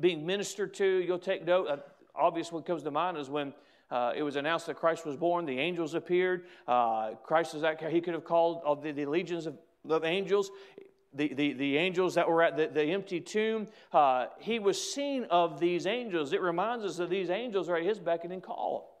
being 0.00 0.26
ministered 0.26 0.74
to. 0.74 0.84
You'll 0.84 1.18
take 1.18 1.46
note. 1.46 1.68
Uh, 1.68 1.76
obvious 2.14 2.52
what 2.52 2.66
comes 2.66 2.82
to 2.82 2.90
mind 2.90 3.16
is 3.16 3.30
when 3.30 3.54
uh, 3.90 4.12
it 4.14 4.22
was 4.22 4.36
announced 4.36 4.66
that 4.66 4.76
Christ 4.76 5.06
was 5.06 5.16
born, 5.16 5.46
the 5.46 5.58
angels 5.58 5.94
appeared. 5.94 6.44
Uh, 6.66 7.12
Christ 7.24 7.54
is 7.54 7.62
that 7.62 7.82
he 7.90 8.00
could 8.00 8.14
have 8.14 8.24
called 8.24 8.62
all 8.64 8.76
the, 8.76 8.92
the 8.92 9.06
legions 9.06 9.46
of, 9.46 9.56
of 9.88 10.04
angels. 10.04 10.50
The, 11.14 11.32
the, 11.32 11.54
the, 11.54 11.78
angels 11.78 12.14
that 12.16 12.28
were 12.28 12.42
at 12.42 12.56
the, 12.58 12.66
the 12.66 12.84
empty 12.84 13.18
tomb, 13.18 13.66
uh, 13.94 14.26
he 14.38 14.58
was 14.58 14.92
seen 14.92 15.24
of 15.30 15.58
these 15.58 15.86
angels. 15.86 16.34
It 16.34 16.42
reminds 16.42 16.84
us 16.84 16.98
that 16.98 17.08
these 17.08 17.30
angels 17.30 17.70
are 17.70 17.76
at 17.76 17.84
his 17.84 17.98
beckoning 17.98 18.42
call. 18.42 18.97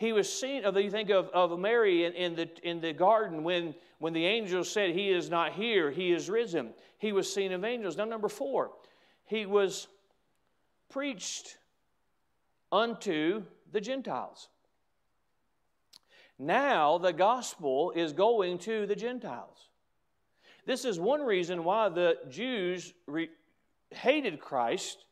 He 0.00 0.14
was 0.14 0.32
seen 0.32 0.64
of, 0.64 0.78
you 0.78 0.90
think 0.90 1.10
of, 1.10 1.28
of 1.28 1.58
Mary 1.58 2.06
in, 2.06 2.14
in, 2.14 2.34
the, 2.34 2.48
in 2.62 2.80
the 2.80 2.94
garden 2.94 3.44
when, 3.44 3.74
when 3.98 4.14
the 4.14 4.24
angels 4.24 4.70
said, 4.70 4.94
He 4.94 5.10
is 5.10 5.28
not 5.28 5.52
here, 5.52 5.90
He 5.90 6.10
is 6.10 6.30
risen. 6.30 6.70
He 6.96 7.12
was 7.12 7.30
seen 7.30 7.52
of 7.52 7.66
angels. 7.66 7.98
Now, 7.98 8.06
number 8.06 8.30
four, 8.30 8.70
He 9.26 9.44
was 9.44 9.88
preached 10.88 11.58
unto 12.72 13.42
the 13.72 13.80
Gentiles. 13.82 14.48
Now 16.38 16.96
the 16.96 17.12
gospel 17.12 17.92
is 17.94 18.14
going 18.14 18.56
to 18.60 18.86
the 18.86 18.96
Gentiles. 18.96 19.68
This 20.64 20.86
is 20.86 20.98
one 20.98 21.20
reason 21.20 21.62
why 21.62 21.90
the 21.90 22.16
Jews 22.30 22.94
re- 23.06 23.28
hated 23.90 24.40
Christ, 24.40 25.04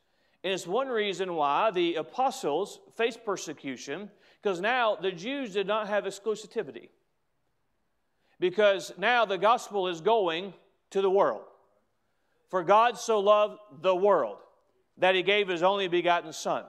and 0.43 0.51
it's 0.51 0.67
one 0.67 0.89
reason 0.89 1.35
why 1.35 1.73
the 1.73 1.97
apostles 1.97 2.81
faced 2.97 3.23
persecution, 3.23 4.11
because 4.43 4.61
now 4.61 4.97
the 4.97 5.13
Jews 5.13 5.53
did 5.53 5.67
not 5.67 5.89
have 5.89 6.05
exclusivity. 6.05 6.89
because 8.41 8.93
now 8.99 9.25
the 9.25 9.39
gospel 9.39 9.89
is 9.89 10.01
going 10.01 10.55
to 10.91 11.03
the 11.03 11.11
world. 11.11 11.43
For 12.49 12.63
God 12.63 12.97
so 12.97 13.21
loved 13.21 13.59
the 13.83 13.95
world 13.95 14.39
that 14.99 15.15
he 15.15 15.23
gave 15.23 15.49
his 15.49 15.63
only 15.63 15.89
begotten 15.89 16.33
Son. 16.33 16.65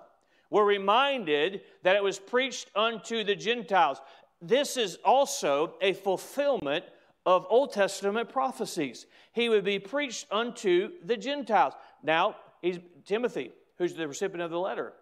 We're 0.49 0.65
reminded 0.65 1.61
that 1.83 1.95
it 1.95 2.03
was 2.03 2.17
preached 2.17 2.69
unto 2.75 3.23
the 3.23 3.35
Gentiles. 3.35 4.01
This 4.41 4.77
is 4.77 4.97
also 5.05 5.75
a 5.81 5.93
fulfillment 5.93 6.85
of 7.25 7.45
Old 7.49 7.71
Testament 7.71 8.29
prophecies. 8.29 9.05
He 9.33 9.47
would 9.47 9.63
be 9.63 9.77
preached 9.79 10.25
unto 10.31 10.91
the 11.05 11.17
Gentiles. 11.17 11.73
Now, 12.01 12.35
he's 12.61 12.79
Timothy, 13.05 13.51
who's 13.77 13.93
the 13.93 14.07
recipient 14.07 14.41
of 14.41 14.51
the 14.51 14.59
letter. 14.59 14.93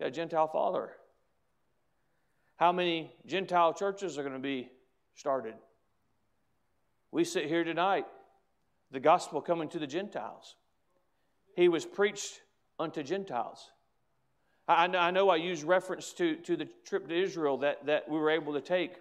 A 0.00 0.10
Gentile 0.10 0.48
father. 0.48 0.92
How 2.60 2.72
many 2.72 3.10
Gentile 3.24 3.72
churches 3.72 4.18
are 4.18 4.22
going 4.22 4.34
to 4.34 4.38
be 4.38 4.70
started? 5.14 5.54
We 7.10 7.24
sit 7.24 7.46
here 7.46 7.64
tonight, 7.64 8.04
the 8.90 9.00
gospel 9.00 9.40
coming 9.40 9.70
to 9.70 9.78
the 9.78 9.86
Gentiles. 9.86 10.56
He 11.56 11.70
was 11.70 11.86
preached 11.86 12.42
unto 12.78 13.02
Gentiles. 13.02 13.70
I, 14.68 14.84
I 14.84 15.10
know 15.10 15.30
I 15.30 15.36
use 15.36 15.64
reference 15.64 16.12
to, 16.12 16.36
to 16.36 16.54
the 16.54 16.68
trip 16.84 17.08
to 17.08 17.14
Israel 17.14 17.56
that, 17.58 17.86
that 17.86 18.06
we 18.10 18.18
were 18.18 18.28
able 18.28 18.52
to 18.52 18.60
take, 18.60 18.96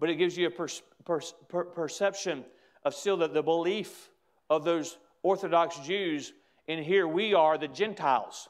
but 0.00 0.10
it 0.10 0.16
gives 0.16 0.36
you 0.36 0.48
a 0.48 0.50
per, 0.50 0.66
per, 1.04 1.20
per, 1.48 1.64
perception 1.66 2.44
of 2.84 2.92
still 2.92 3.16
the, 3.16 3.28
the 3.28 3.40
belief 3.42 4.10
of 4.50 4.64
those 4.64 4.98
Orthodox 5.22 5.78
Jews. 5.78 6.32
And 6.66 6.84
here 6.84 7.06
we 7.06 7.34
are, 7.34 7.56
the 7.56 7.68
Gentiles, 7.68 8.48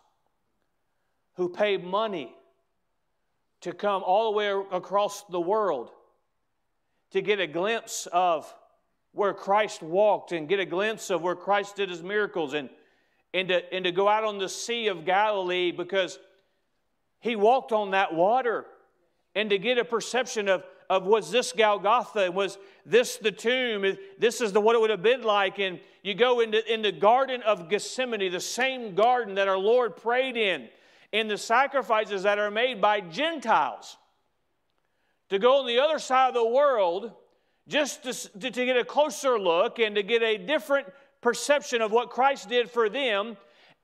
who 1.35 1.51
pay 1.51 1.77
money 1.77 2.35
to 3.63 3.73
come 3.73 4.03
all 4.05 4.33
the 4.33 4.37
way 4.37 4.49
across 4.73 5.25
the 5.25 5.41
world 5.41 5.91
to 7.11 7.21
get 7.21 7.41
a 7.41 7.47
glimpse 7.47 8.07
of 8.13 8.53
where 9.13 9.35
Christ 9.35 9.83
walked 9.83 10.33
and 10.33 10.49
get 10.49 10.61
a 10.61 10.65
glimpse 10.65 11.11
of 11.11 11.23
where 11.23 11.35
Christ 11.35 11.77
did 11.77 11.91
his 11.91 12.03
miracles 12.03 12.55
and, 12.55 12.71
and, 13.35 13.49
to, 13.49 13.75
and 13.75 13.85
to 13.85 13.93
go 13.93 14.09
out 14.09 14.25
on 14.25 14.39
the 14.39 14.49
Sea 14.49 14.87
of 14.87 15.05
Galilee 15.05 15.73
because 15.73 16.19
he 17.19 17.37
walked 17.37 17.73
on 17.73 17.91
that 17.91 18.15
water 18.15 18.67
and 19.35 19.51
to 19.51 19.59
get 19.59 19.79
a 19.79 19.85
perception 19.85 20.49
of, 20.49 20.65
of 20.89 21.05
was 21.05 21.31
this 21.31 21.53
Golgotha? 21.53 22.31
Was 22.31 22.59
this 22.87 23.17
the 23.17 23.33
tomb? 23.33 23.97
This 24.19 24.41
is 24.41 24.53
the, 24.53 24.61
what 24.61 24.75
it 24.77 24.81
would 24.81 24.91
have 24.91 25.03
been 25.03 25.23
like. 25.23 25.59
And 25.59 25.81
you 26.03 26.15
go 26.15 26.41
into 26.41 26.73
in 26.73 26.83
the 26.83 26.93
Garden 26.93 27.43
of 27.43 27.69
Gethsemane, 27.69 28.31
the 28.31 28.41
same 28.41 28.95
garden 28.95 29.35
that 29.35 29.49
our 29.49 29.59
Lord 29.59 29.97
prayed 29.97 30.37
in, 30.37 30.69
in 31.13 31.29
the 31.29 31.39
sacrifices 31.39 32.23
that 32.23 32.39
are 32.39 32.51
made 32.51 32.81
by 32.81 33.01
Gentiles. 33.01 33.97
To 35.31 35.39
go 35.39 35.61
on 35.61 35.67
the 35.67 35.79
other 35.79 35.99
side 35.99 36.29
of 36.29 36.35
the 36.35 36.47
world 36.47 37.13
just 37.69 38.03
to, 38.03 38.13
to, 38.41 38.51
to 38.51 38.65
get 38.65 38.77
a 38.77 38.85
closer 38.85 39.39
look 39.39 39.79
and 39.79 39.95
to 39.95 40.03
get 40.03 40.23
a 40.23 40.37
different 40.37 40.89
perception 41.21 41.83
of 41.83 41.93
what 41.93 42.11
Christ 42.11 42.49
did 42.49 42.71
for 42.71 42.89
them 42.89 43.37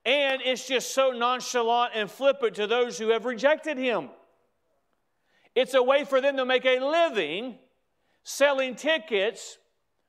and 0.06 0.40
it's 0.44 0.68
just 0.68 0.94
so 0.94 1.10
nonchalant 1.10 1.92
and 1.96 2.08
flippant 2.08 2.54
to 2.54 2.68
those 2.68 2.96
who 2.96 3.08
have 3.08 3.24
rejected 3.24 3.76
him. 3.76 4.08
It's 5.56 5.74
a 5.74 5.82
way 5.82 6.04
for 6.04 6.20
them 6.20 6.36
to 6.36 6.44
make 6.44 6.64
a 6.64 6.78
living 6.78 7.58
selling 8.22 8.76
tickets 8.76 9.58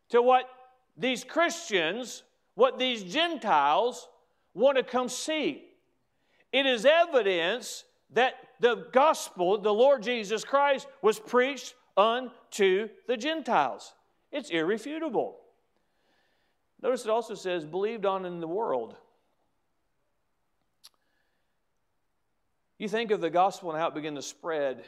to 0.09 0.21
what 0.21 0.47
these 0.95 1.23
Christians, 1.23 2.21
what 2.53 2.77
these 2.77 3.03
Gentiles 3.03 4.07
want 4.53 4.77
to 4.77 4.83
come 4.83 5.09
see. 5.09 5.63
It 6.51 6.65
is 6.65 6.85
evidence 6.85 7.83
that 8.11 8.35
the 8.59 8.87
gospel, 8.91 9.57
the 9.57 9.73
Lord 9.73 10.01
Jesus 10.01 10.43
Christ, 10.43 10.87
was 11.01 11.19
preached 11.19 11.75
unto 11.95 12.89
the 13.07 13.17
Gentiles. 13.17 13.93
It's 14.31 14.49
irrefutable. 14.49 15.37
Notice 16.81 17.05
it 17.05 17.09
also 17.09 17.35
says, 17.35 17.65
believed 17.65 18.05
on 18.05 18.25
in 18.25 18.39
the 18.39 18.47
world. 18.47 18.95
You 22.77 22.87
think 22.87 23.11
of 23.11 23.21
the 23.21 23.29
gospel 23.29 23.71
and 23.71 23.79
how 23.79 23.87
it 23.87 23.95
began 23.95 24.15
to 24.15 24.21
spread 24.21 24.85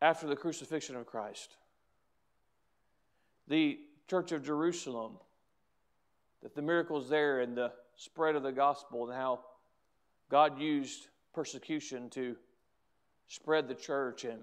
after 0.00 0.28
the 0.28 0.36
crucifixion 0.36 0.94
of 0.94 1.06
Christ. 1.06 1.56
The 3.48 3.80
church 4.08 4.30
of 4.30 4.44
Jerusalem, 4.44 5.14
that 6.42 6.54
the 6.54 6.62
miracles 6.62 7.08
there 7.08 7.40
and 7.40 7.56
the 7.56 7.72
spread 7.98 8.34
of 8.34 8.42
the 8.42 8.52
gospel 8.52 9.04
and 9.06 9.14
how 9.14 9.40
God 10.30 10.58
used 10.58 11.08
persecution 11.34 12.08
to 12.10 12.34
spread 13.26 13.68
the 13.68 13.74
church. 13.74 14.24
And 14.24 14.40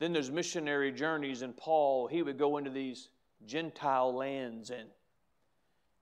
then 0.00 0.12
there's 0.12 0.30
missionary 0.30 0.90
journeys, 0.90 1.42
and 1.42 1.56
Paul, 1.56 2.08
he 2.08 2.22
would 2.22 2.38
go 2.38 2.58
into 2.58 2.70
these 2.70 3.08
Gentile 3.46 4.12
lands 4.12 4.70
and 4.70 4.88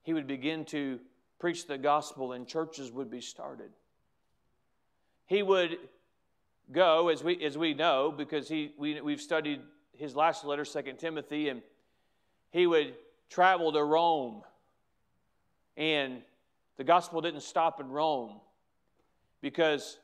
he 0.03 0.15
would 0.15 0.27
begin 0.27 0.65
to 0.67 0.99
preach 1.39 1.67
the 1.67 1.77
gospel, 1.77 2.33
and 2.33 2.47
churches 2.47 2.91
would 2.91 3.11
be 3.11 3.21
started 3.21 3.71
he 5.31 5.45
would 5.45 5.79
go, 6.73 7.09
as 7.09 7.23
we, 7.23 7.43
as 7.45 7.57
we 7.57 7.73
know, 7.73 8.13
because 8.15 8.49
he, 8.49 8.75
we, 8.77 9.01
we've 9.01 9.21
studied 9.21 9.61
his 9.97 10.17
last 10.17 10.45
letter, 10.45 10.65
Second 10.65 10.99
Timothy, 10.99 11.49
and 11.49 11.63
he 12.51 12.67
would 12.67 12.95
travel 13.31 13.71
to 13.71 13.83
Rome. 13.83 14.43
And 15.77 16.23
the 16.77 16.85
gospel 16.85 17.21
didn't 17.21 17.43
stop 17.43 17.81
in 17.81 17.89
Rome 17.89 18.41
because 19.41 19.99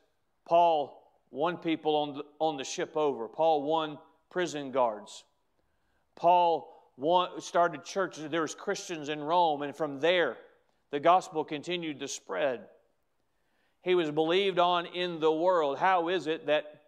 Paul 0.45 1.03
won 1.31 1.57
people 1.57 1.95
on 1.95 2.13
the, 2.15 2.23
on 2.39 2.57
the 2.57 2.63
ship 2.63 2.95
over. 2.95 3.27
Paul 3.27 3.63
won 3.63 3.97
prison 4.29 4.71
guards. 4.71 5.23
Paul 6.15 6.91
won, 6.97 7.41
started 7.41 7.83
churches. 7.83 8.29
There 8.29 8.41
was 8.41 8.55
Christians 8.55 9.09
in 9.09 9.21
Rome, 9.21 9.61
and 9.61 9.75
from 9.75 9.99
there, 9.99 10.37
the 10.91 10.99
gospel 10.99 11.43
continued 11.43 11.99
to 11.99 12.07
spread. 12.07 12.61
He 13.81 13.95
was 13.95 14.11
believed 14.11 14.59
on 14.59 14.85
in 14.87 15.19
the 15.19 15.31
world. 15.31 15.77
How 15.77 16.09
is 16.09 16.27
it 16.27 16.47
that 16.47 16.81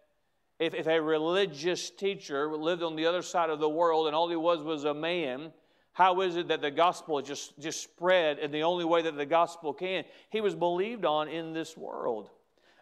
if, 0.58 0.74
if 0.74 0.86
a 0.86 1.00
religious 1.00 1.90
teacher 1.90 2.54
lived 2.54 2.82
on 2.82 2.96
the 2.96 3.06
other 3.06 3.22
side 3.22 3.50
of 3.50 3.60
the 3.60 3.68
world 3.68 4.06
and 4.06 4.14
all 4.14 4.28
he 4.28 4.36
was 4.36 4.62
was 4.62 4.84
a 4.84 4.92
man, 4.92 5.52
how 5.92 6.20
is 6.20 6.36
it 6.36 6.48
that 6.48 6.60
the 6.60 6.70
gospel 6.70 7.20
just, 7.20 7.58
just 7.58 7.82
spread 7.82 8.38
in 8.38 8.52
the 8.52 8.62
only 8.62 8.84
way 8.84 9.02
that 9.02 9.16
the 9.16 9.26
gospel 9.26 9.72
can? 9.72 10.04
He 10.30 10.40
was 10.40 10.54
believed 10.54 11.04
on 11.04 11.28
in 11.28 11.52
this 11.52 11.76
world. 11.76 12.30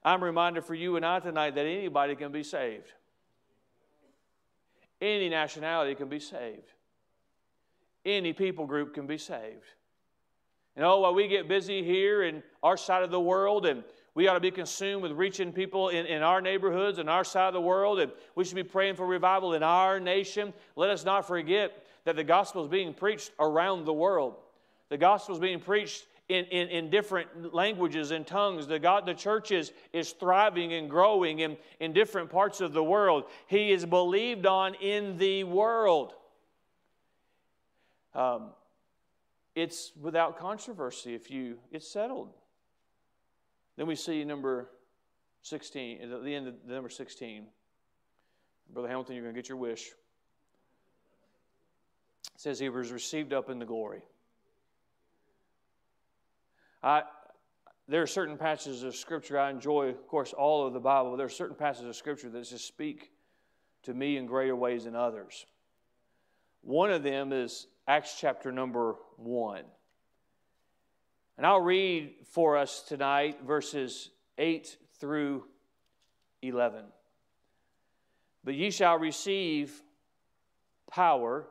I'm 0.04 0.22
reminded 0.22 0.64
for 0.64 0.74
you 0.74 0.96
and 0.96 1.04
I 1.04 1.20
tonight 1.20 1.54
that 1.54 1.66
anybody 1.66 2.14
can 2.14 2.32
be 2.32 2.42
saved. 2.42 2.92
Any 5.00 5.28
nationality 5.28 5.94
can 5.94 6.08
be 6.08 6.20
saved. 6.20 6.72
Any 8.04 8.32
people 8.32 8.66
group 8.66 8.94
can 8.94 9.06
be 9.06 9.18
saved. 9.18 9.64
And 10.76 10.84
oh, 10.84 11.00
while 11.00 11.14
we 11.14 11.26
get 11.28 11.48
busy 11.48 11.82
here 11.82 12.22
in 12.22 12.42
our 12.62 12.76
side 12.76 13.02
of 13.02 13.10
the 13.10 13.20
world 13.20 13.66
and 13.66 13.82
we 14.14 14.28
ought 14.28 14.34
to 14.34 14.40
be 14.40 14.50
consumed 14.50 15.02
with 15.02 15.12
reaching 15.12 15.52
people 15.52 15.88
in, 15.88 16.06
in 16.06 16.22
our 16.22 16.40
neighborhoods 16.40 16.98
and 16.98 17.08
our 17.08 17.24
side 17.24 17.48
of 17.48 17.54
the 17.54 17.60
world, 17.60 18.00
and 18.00 18.10
we 18.34 18.44
should 18.44 18.56
be 18.56 18.64
praying 18.64 18.96
for 18.96 19.06
revival 19.06 19.54
in 19.54 19.62
our 19.62 20.00
nation. 20.00 20.52
Let 20.74 20.90
us 20.90 21.04
not 21.04 21.26
forget 21.26 21.84
that 22.08 22.16
the 22.16 22.24
gospel 22.24 22.64
is 22.64 22.70
being 22.70 22.94
preached 22.94 23.32
around 23.38 23.84
the 23.84 23.92
world. 23.92 24.36
The 24.88 24.96
gospel 24.96 25.34
is 25.34 25.40
being 25.42 25.60
preached 25.60 26.06
in, 26.30 26.46
in, 26.46 26.68
in, 26.68 26.88
different 26.88 27.52
languages 27.52 28.12
and 28.12 28.26
tongues. 28.26 28.66
The, 28.66 28.78
God, 28.78 29.04
the 29.04 29.12
church 29.12 29.52
is, 29.52 29.72
is 29.92 30.12
thriving 30.12 30.72
and 30.72 30.88
growing 30.88 31.40
in, 31.40 31.58
in 31.80 31.92
different 31.92 32.30
parts 32.30 32.62
of 32.62 32.72
the 32.72 32.82
world. 32.82 33.24
He 33.46 33.72
is 33.72 33.84
believed 33.84 34.46
on 34.46 34.72
in 34.76 35.18
the 35.18 35.44
world. 35.44 36.14
Um, 38.14 38.52
it's 39.54 39.92
without 40.00 40.38
controversy 40.38 41.14
if 41.14 41.30
you, 41.30 41.58
it's 41.70 41.86
settled. 41.86 42.32
Then 43.76 43.86
we 43.86 43.96
see 43.96 44.24
number 44.24 44.70
16, 45.42 46.10
at 46.10 46.24
the 46.24 46.34
end 46.34 46.48
of 46.48 46.54
number 46.66 46.88
16. 46.88 47.44
Brother 48.72 48.88
Hamilton, 48.88 49.14
you're 49.14 49.24
going 49.24 49.34
to 49.34 49.38
get 49.38 49.50
your 49.50 49.58
wish. 49.58 49.90
Says 52.36 52.58
he 52.58 52.68
was 52.68 52.92
received 52.92 53.32
up 53.32 53.50
in 53.50 53.58
the 53.58 53.64
glory. 53.64 54.02
I, 56.82 57.02
there 57.88 58.02
are 58.02 58.06
certain 58.06 58.36
passages 58.36 58.82
of 58.82 58.94
Scripture 58.94 59.38
I 59.38 59.50
enjoy, 59.50 59.88
of 59.88 60.06
course, 60.06 60.32
all 60.32 60.66
of 60.66 60.72
the 60.72 60.80
Bible, 60.80 61.16
there 61.16 61.26
are 61.26 61.30
certain 61.30 61.56
passages 61.56 61.88
of 61.88 61.96
Scripture 61.96 62.28
that 62.28 62.44
just 62.44 62.66
speak 62.66 63.10
to 63.82 63.94
me 63.94 64.16
in 64.16 64.26
greater 64.26 64.54
ways 64.54 64.84
than 64.84 64.94
others. 64.94 65.46
One 66.62 66.90
of 66.90 67.02
them 67.02 67.32
is 67.32 67.66
Acts 67.86 68.16
chapter 68.20 68.52
number 68.52 68.96
1. 69.16 69.62
And 71.38 71.46
I'll 71.46 71.60
read 71.60 72.14
for 72.30 72.58
us 72.58 72.82
tonight 72.82 73.38
verses 73.46 74.10
8 74.36 74.76
through 75.00 75.44
11. 76.42 76.84
But 78.44 78.54
ye 78.54 78.70
shall 78.70 78.98
receive 78.98 79.82
power. 80.90 81.46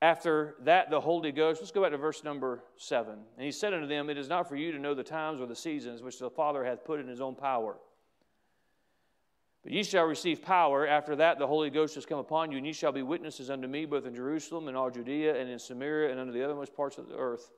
After 0.00 0.54
that, 0.60 0.90
the 0.90 1.00
Holy 1.00 1.32
Ghost. 1.32 1.60
Let's 1.60 1.72
go 1.72 1.82
back 1.82 1.90
to 1.90 1.96
verse 1.96 2.22
number 2.22 2.62
7. 2.76 3.12
And 3.12 3.44
he 3.44 3.50
said 3.50 3.74
unto 3.74 3.88
them, 3.88 4.08
It 4.08 4.16
is 4.16 4.28
not 4.28 4.48
for 4.48 4.54
you 4.54 4.70
to 4.70 4.78
know 4.78 4.94
the 4.94 5.02
times 5.02 5.40
or 5.40 5.46
the 5.46 5.56
seasons 5.56 6.02
which 6.02 6.18
the 6.18 6.30
Father 6.30 6.64
hath 6.64 6.84
put 6.84 7.00
in 7.00 7.08
his 7.08 7.20
own 7.20 7.34
power 7.34 7.76
But 9.64 9.72
ye 9.72 9.82
shall 9.82 10.04
receive 10.04 10.40
power. 10.40 10.86
After 10.86 11.16
that, 11.16 11.40
the 11.40 11.48
Holy 11.48 11.68
Ghost 11.68 11.96
has 11.96 12.06
come 12.06 12.20
upon 12.20 12.52
you, 12.52 12.58
and 12.58 12.66
ye 12.66 12.72
shall 12.72 12.92
be 12.92 13.02
witnesses 13.02 13.50
unto 13.50 13.66
me, 13.66 13.86
both 13.86 14.06
in 14.06 14.14
Jerusalem 14.14 14.68
and 14.68 14.76
all 14.76 14.88
Judea 14.88 15.34
and 15.40 15.50
in 15.50 15.58
Samaria 15.58 16.12
and 16.12 16.20
unto 16.20 16.32
the 16.32 16.40
othermost 16.40 16.76
parts 16.76 16.96
of 16.96 17.08
the 17.08 17.16
earth. 17.16 17.50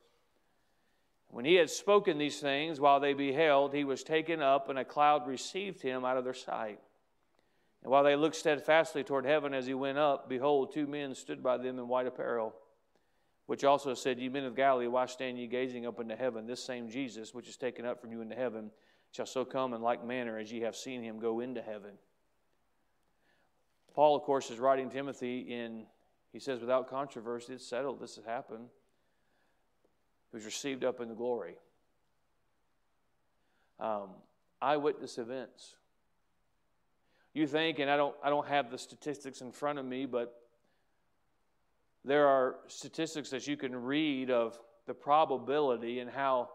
When 1.28 1.44
he 1.44 1.56
had 1.56 1.68
spoken 1.68 2.16
these 2.16 2.40
things, 2.40 2.80
while 2.80 3.00
they 3.00 3.12
beheld, 3.12 3.74
he 3.74 3.84
was 3.84 4.02
taken 4.02 4.40
up, 4.40 4.70
and 4.70 4.78
a 4.78 4.84
cloud 4.84 5.28
received 5.28 5.82
him 5.82 6.06
out 6.06 6.16
of 6.16 6.24
their 6.24 6.34
sight. 6.34 6.80
And 7.82 7.90
while 7.90 8.04
they 8.04 8.16
looked 8.16 8.36
steadfastly 8.36 9.04
toward 9.04 9.24
heaven 9.24 9.54
as 9.54 9.66
he 9.66 9.74
went 9.74 9.98
up, 9.98 10.28
behold, 10.28 10.72
two 10.72 10.86
men 10.86 11.14
stood 11.14 11.42
by 11.42 11.56
them 11.56 11.78
in 11.78 11.88
white 11.88 12.06
apparel, 12.06 12.54
which 13.46 13.64
also 13.64 13.94
said, 13.94 14.18
Ye 14.18 14.28
men 14.28 14.44
of 14.44 14.54
Galilee, 14.54 14.86
why 14.86 15.06
stand 15.06 15.38
ye 15.38 15.46
gazing 15.46 15.86
up 15.86 15.98
into 15.98 16.14
heaven? 16.14 16.46
This 16.46 16.62
same 16.62 16.90
Jesus, 16.90 17.32
which 17.34 17.48
is 17.48 17.56
taken 17.56 17.86
up 17.86 18.00
from 18.00 18.12
you 18.12 18.20
into 18.20 18.34
heaven, 18.34 18.70
shall 19.12 19.26
so 19.26 19.44
come 19.44 19.72
in 19.72 19.80
like 19.80 20.04
manner 20.04 20.38
as 20.38 20.52
ye 20.52 20.60
have 20.60 20.76
seen 20.76 21.02
him 21.02 21.18
go 21.18 21.40
into 21.40 21.62
heaven. 21.62 21.92
Paul, 23.94 24.14
of 24.14 24.22
course, 24.22 24.50
is 24.50 24.58
writing 24.58 24.90
Timothy 24.90 25.40
in, 25.40 25.84
he 26.32 26.38
says, 26.38 26.60
without 26.60 26.88
controversy, 26.88 27.54
it's 27.54 27.66
settled, 27.66 28.00
this 28.00 28.16
has 28.16 28.24
happened. 28.24 28.68
He 30.30 30.36
was 30.36 30.44
received 30.44 30.84
up 30.84 31.00
into 31.00 31.14
glory. 31.14 31.54
Um, 33.80 34.10
eyewitness 34.62 35.18
events. 35.18 35.74
You 37.32 37.46
think, 37.46 37.78
and 37.78 37.90
I 37.90 37.96
don't, 37.96 38.14
I 38.22 38.30
don't 38.30 38.48
have 38.48 38.70
the 38.70 38.78
statistics 38.78 39.40
in 39.40 39.52
front 39.52 39.78
of 39.78 39.84
me, 39.84 40.06
but 40.06 40.34
there 42.04 42.26
are 42.26 42.56
statistics 42.66 43.30
that 43.30 43.46
you 43.46 43.56
can 43.56 43.74
read 43.76 44.30
of 44.30 44.58
the 44.86 44.94
probability 44.94 46.00
and 46.00 46.10
how 46.10 46.48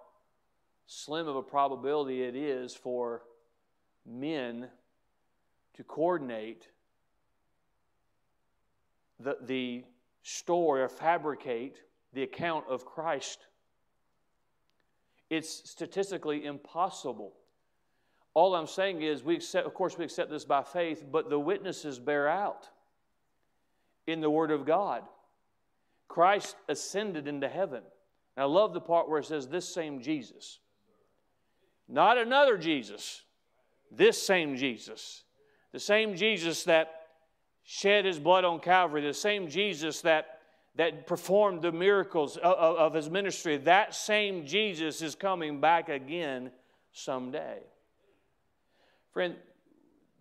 slim 0.87 1.27
of 1.27 1.35
a 1.35 1.41
probability 1.41 2.23
it 2.23 2.35
is 2.35 2.75
for 2.75 3.23
men 4.05 4.67
to 5.75 5.83
coordinate 5.83 6.67
the, 9.19 9.37
the 9.41 9.83
story 10.23 10.81
or 10.81 10.89
fabricate 10.89 11.77
the 12.13 12.23
account 12.23 12.65
of 12.69 12.85
Christ. 12.85 13.47
It's 15.29 15.69
statistically 15.69 16.45
impossible. 16.45 17.33
All 18.35 18.53
I'm 18.53 18.67
saying 18.67 19.01
is, 19.01 19.23
we 19.23 19.35
accept, 19.35 19.65
of 19.65 19.73
course, 19.73 19.97
we 19.97 20.03
accept 20.03 20.29
this 20.29 20.43
by 20.43 20.61
faith, 20.61 21.05
but 21.09 21.29
the 21.29 21.39
witnesses 21.39 21.97
bear 21.97 22.27
out 22.27 22.69
in 24.05 24.19
the 24.19 24.29
Word 24.29 24.51
of 24.51 24.65
God. 24.65 25.03
Christ 26.09 26.57
ascended 26.67 27.27
into 27.27 27.47
heaven. 27.47 27.81
And 28.35 28.43
I 28.43 28.45
love 28.45 28.73
the 28.73 28.81
part 28.81 29.09
where 29.09 29.19
it 29.19 29.25
says, 29.25 29.47
This 29.47 29.73
same 29.73 30.01
Jesus. 30.01 30.59
Not 31.87 32.17
another 32.17 32.57
Jesus, 32.57 33.23
this 33.89 34.21
same 34.21 34.57
Jesus. 34.57 35.23
The 35.71 35.79
same 35.79 36.15
Jesus 36.15 36.65
that 36.65 37.03
shed 37.63 38.05
his 38.05 38.19
blood 38.19 38.43
on 38.43 38.59
Calvary, 38.59 39.01
the 39.01 39.13
same 39.13 39.47
Jesus 39.47 40.01
that, 40.01 40.39
that 40.75 41.07
performed 41.07 41.61
the 41.61 41.71
miracles 41.71 42.35
of, 42.37 42.53
of 42.53 42.93
his 42.93 43.09
ministry, 43.09 43.57
that 43.57 43.95
same 43.95 44.45
Jesus 44.45 45.01
is 45.01 45.15
coming 45.15 45.61
back 45.61 45.87
again 45.87 46.51
someday. 46.91 47.59
Friend, 49.15 49.33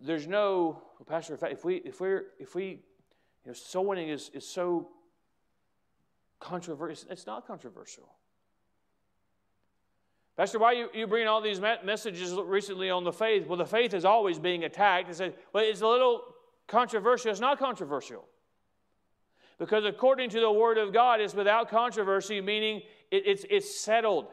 there's 0.00 0.28
no, 0.28 0.80
well, 1.00 1.06
Pastor, 1.08 1.36
if 1.50 1.64
we, 1.64 1.78
if 1.78 2.00
we're, 2.00 2.26
if 2.38 2.54
we, 2.54 2.64
you 2.64 2.78
know, 3.46 3.52
soul 3.52 3.86
winning 3.86 4.08
is, 4.08 4.30
is 4.32 4.46
so 4.46 4.90
controversial, 6.38 7.08
it's 7.10 7.26
not 7.26 7.44
controversial. 7.44 8.08
Pastor, 10.36 10.60
why 10.60 10.74
you, 10.74 10.90
you 10.94 11.08
bringing 11.08 11.26
all 11.26 11.40
these 11.40 11.60
messages 11.60 12.34
recently 12.34 12.88
on 12.88 13.02
the 13.02 13.12
faith? 13.12 13.48
Well, 13.48 13.58
the 13.58 13.66
faith 13.66 13.94
is 13.94 14.04
always 14.04 14.38
being 14.38 14.62
attacked. 14.62 15.10
It 15.10 15.16
says, 15.16 15.32
well, 15.52 15.64
it's 15.66 15.80
a 15.80 15.88
little 15.88 16.22
controversial. 16.68 17.32
It's 17.32 17.40
not 17.40 17.58
controversial. 17.58 18.24
Because 19.58 19.84
according 19.84 20.30
to 20.30 20.40
the 20.40 20.52
Word 20.52 20.78
of 20.78 20.92
God, 20.92 21.20
it's 21.20 21.34
without 21.34 21.68
controversy, 21.68 22.40
meaning 22.40 22.82
it, 23.10 23.24
it's, 23.26 23.44
it's 23.50 23.76
settled. 23.76 24.28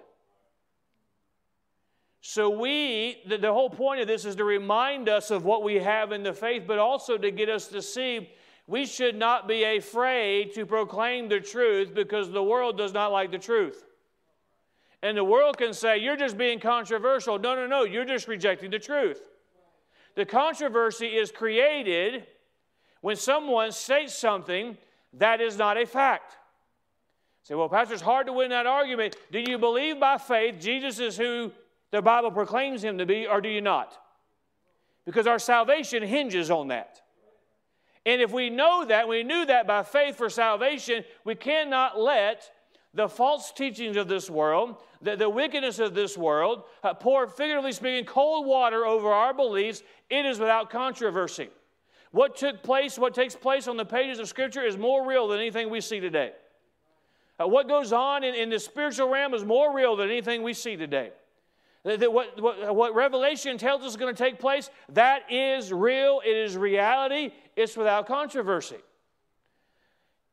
So, 2.21 2.49
we, 2.51 3.17
the, 3.27 3.37
the 3.37 3.51
whole 3.51 3.69
point 3.69 4.01
of 4.01 4.07
this 4.07 4.25
is 4.25 4.35
to 4.35 4.43
remind 4.43 5.09
us 5.09 5.31
of 5.31 5.43
what 5.43 5.63
we 5.63 5.75
have 5.75 6.11
in 6.11 6.21
the 6.21 6.33
faith, 6.33 6.63
but 6.67 6.77
also 6.77 7.17
to 7.17 7.31
get 7.31 7.49
us 7.49 7.67
to 7.69 7.81
see 7.81 8.29
we 8.67 8.85
should 8.85 9.15
not 9.15 9.47
be 9.47 9.63
afraid 9.63 10.53
to 10.53 10.65
proclaim 10.65 11.29
the 11.29 11.39
truth 11.39 11.93
because 11.93 12.29
the 12.29 12.43
world 12.43 12.77
does 12.77 12.93
not 12.93 13.11
like 13.11 13.31
the 13.31 13.39
truth. 13.39 13.83
And 15.01 15.17
the 15.17 15.23
world 15.23 15.57
can 15.57 15.73
say, 15.73 15.97
You're 15.97 16.15
just 16.15 16.37
being 16.37 16.59
controversial. 16.59 17.39
No, 17.39 17.55
no, 17.55 17.65
no, 17.65 17.83
you're 17.83 18.05
just 18.05 18.27
rejecting 18.27 18.69
the 18.69 18.79
truth. 18.79 19.21
The 20.15 20.25
controversy 20.25 21.07
is 21.07 21.31
created 21.31 22.27
when 23.01 23.15
someone 23.15 23.71
states 23.71 24.13
something 24.13 24.77
that 25.13 25.41
is 25.41 25.57
not 25.57 25.77
a 25.77 25.85
fact. 25.85 26.37
Say, 27.43 27.55
well, 27.55 27.69
Pastor, 27.69 27.95
it's 27.95 28.03
hard 28.03 28.27
to 28.27 28.33
win 28.33 28.51
that 28.51 28.67
argument. 28.67 29.15
Do 29.31 29.39
you 29.39 29.57
believe 29.57 29.99
by 29.99 30.17
faith 30.17 30.59
Jesus 30.59 30.99
is 30.99 31.17
who 31.17 31.51
the 31.91 32.01
Bible 32.01 32.31
proclaims 32.31 32.83
him 32.83 32.97
to 32.97 33.05
be, 33.05 33.27
or 33.27 33.41
do 33.41 33.49
you 33.49 33.61
not? 33.61 33.97
Because 35.05 35.27
our 35.27 35.39
salvation 35.39 36.03
hinges 36.03 36.49
on 36.49 36.69
that. 36.69 37.01
And 38.05 38.21
if 38.21 38.31
we 38.31 38.49
know 38.49 38.85
that, 38.85 39.07
we 39.07 39.23
knew 39.23 39.45
that 39.45 39.67
by 39.67 39.83
faith 39.83 40.15
for 40.15 40.29
salvation, 40.29 41.03
we 41.23 41.35
cannot 41.35 41.99
let 41.99 42.49
the 42.93 43.07
false 43.07 43.51
teachings 43.51 43.95
of 43.95 44.07
this 44.07 44.29
world, 44.29 44.75
the, 45.01 45.15
the 45.15 45.29
wickedness 45.29 45.79
of 45.79 45.93
this 45.93 46.17
world, 46.17 46.63
uh, 46.83 46.93
pour, 46.93 47.27
figuratively 47.27 47.71
speaking, 47.71 48.05
cold 48.05 48.45
water 48.45 48.85
over 48.85 49.11
our 49.11 49.33
beliefs, 49.33 49.83
it 50.09 50.25
is 50.25 50.39
without 50.39 50.69
controversy. 50.69 51.49
What 52.11 52.35
took 52.35 52.63
place, 52.63 52.97
what 52.97 53.13
takes 53.13 53.35
place 53.35 53.67
on 53.67 53.77
the 53.77 53.85
pages 53.85 54.19
of 54.19 54.27
Scripture 54.27 54.63
is 54.63 54.77
more 54.77 55.07
real 55.07 55.27
than 55.27 55.39
anything 55.39 55.69
we 55.69 55.79
see 55.79 55.99
today. 55.99 56.33
Uh, 57.39 57.47
what 57.47 57.67
goes 57.67 57.93
on 57.93 58.23
in, 58.23 58.35
in 58.35 58.49
the 58.49 58.59
spiritual 58.59 59.09
realm 59.09 59.33
is 59.33 59.45
more 59.45 59.73
real 59.73 59.95
than 59.95 60.09
anything 60.09 60.43
we 60.43 60.53
see 60.53 60.75
today. 60.75 61.11
That 61.83 62.13
what, 62.13 62.39
what, 62.39 62.75
what, 62.75 62.93
Revelation 62.93 63.57
tells 63.57 63.81
us 63.81 63.91
is 63.91 63.97
going 63.97 64.13
to 64.13 64.23
take 64.23 64.39
place, 64.39 64.69
that 64.89 65.31
is 65.31 65.73
real, 65.73 66.21
it 66.23 66.37
is 66.37 66.55
reality, 66.55 67.31
it's 67.55 67.75
without 67.75 68.05
controversy 68.05 68.77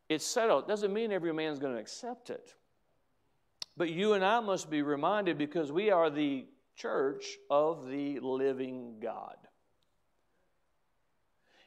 it's 0.08 0.24
settled. 0.24 0.66
Doesn't 0.66 0.92
mean 0.92 1.12
every 1.12 1.32
man's 1.32 1.58
going 1.58 1.74
to 1.74 1.80
accept 1.80 2.30
it. 2.30 2.54
But 3.76 3.90
you 3.90 4.14
and 4.14 4.24
I 4.24 4.40
must 4.40 4.70
be 4.70 4.82
reminded 4.82 5.38
because 5.38 5.70
we 5.70 5.90
are 5.90 6.10
the 6.10 6.46
church 6.74 7.36
of 7.50 7.88
the 7.88 8.18
living 8.20 8.96
God. 9.00 9.36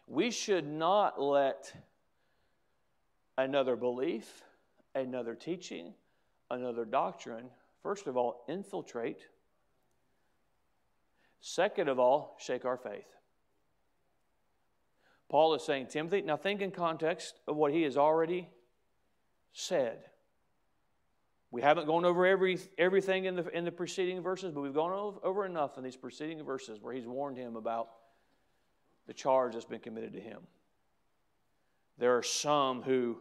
We 0.07 0.31
should 0.31 0.67
not 0.67 1.21
let 1.21 1.73
another 3.37 3.75
belief, 3.75 4.43
another 4.95 5.35
teaching, 5.35 5.93
another 6.49 6.83
doctrine, 6.83 7.45
first 7.81 8.07
of 8.07 8.17
all, 8.17 8.43
infiltrate. 8.49 9.27
Second 11.41 11.89
of 11.89 11.99
all, 11.99 12.37
shake 12.39 12.65
our 12.65 12.77
faith. 12.77 13.07
Paul 15.27 15.55
is 15.55 15.63
saying, 15.63 15.87
Timothy, 15.87 16.21
now 16.21 16.37
think 16.37 16.61
in 16.61 16.71
context 16.71 17.39
of 17.47 17.55
what 17.55 17.71
he 17.71 17.83
has 17.83 17.97
already 17.97 18.49
said. 19.53 19.99
We 21.49 21.61
haven't 21.61 21.87
gone 21.87 22.05
over 22.05 22.25
every, 22.25 22.59
everything 22.77 23.25
in 23.25 23.35
the, 23.35 23.47
in 23.49 23.65
the 23.65 23.71
preceding 23.71 24.21
verses, 24.21 24.53
but 24.53 24.61
we've 24.61 24.73
gone 24.73 24.91
over, 24.91 25.19
over 25.23 25.45
enough 25.45 25.77
in 25.77 25.83
these 25.83 25.97
preceding 25.97 26.41
verses 26.43 26.79
where 26.81 26.93
he's 26.93 27.07
warned 27.07 27.37
him 27.37 27.55
about 27.55 27.89
the 29.07 29.13
charge 29.13 29.53
that's 29.53 29.65
been 29.65 29.79
committed 29.79 30.13
to 30.13 30.21
him. 30.21 30.39
There 31.97 32.17
are 32.17 32.23
some 32.23 32.81
who 32.81 33.17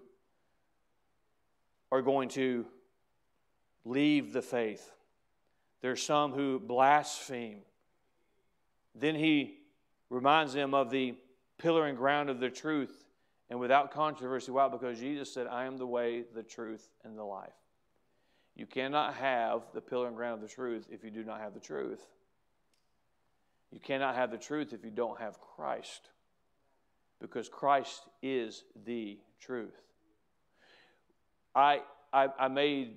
are 1.91 2.03
going 2.03 2.29
to 2.31 2.67
leave 3.85 4.33
the 4.33 4.43
faith. 4.43 4.93
There 5.81 5.91
are 5.91 5.97
some 5.97 6.33
who 6.33 6.61
blaspheme. 6.61 7.63
Then 8.95 9.15
he 9.15 9.59
reminds 10.09 10.53
them 10.53 10.75
of 10.75 10.91
the 10.91 11.15
pillar 11.59 11.87
and 11.87 11.97
ground 11.97 12.31
of 12.31 12.41
the 12.41 12.51
truth 12.51 13.05
and 13.49 13.59
without 13.59 13.91
controversy. 13.91 14.51
Why? 14.51 14.69
Because 14.69 14.99
Jesus 14.99 15.33
said, 15.33 15.47
I 15.47 15.65
am 15.65 15.77
the 15.77 15.87
way, 15.87 16.25
the 16.35 16.43
truth, 16.43 16.89
and 17.05 17.19
the 17.19 17.25
life. 17.25 17.53
You 18.57 18.67
cannot 18.67 19.15
have 19.15 19.63
the 19.73 19.81
pillar 19.81 20.09
and 20.09 20.17
ground 20.17 20.43
of 20.43 20.49
the 20.49 20.55
truth 20.55 20.89
if 20.91 21.05
you 21.05 21.11
do 21.11 21.25
not 21.25 21.41
have 21.41 21.55
the 21.55 21.61
truth. 21.61 22.05
You 23.73 23.81
cannot 23.81 24.17
have 24.17 24.31
the 24.31 24.39
truth 24.39 24.73
if 24.73 24.85
you 24.85 24.91
don't 24.91 25.21
have 25.21 25.39
Christ, 25.41 26.11
because 27.21 27.49
Christ 27.49 28.03
is 28.23 28.65
the 28.85 29.19
truth. 29.41 29.81
I, 31.55 31.83
I, 32.13 32.29
I 32.39 32.49
made, 32.49 32.97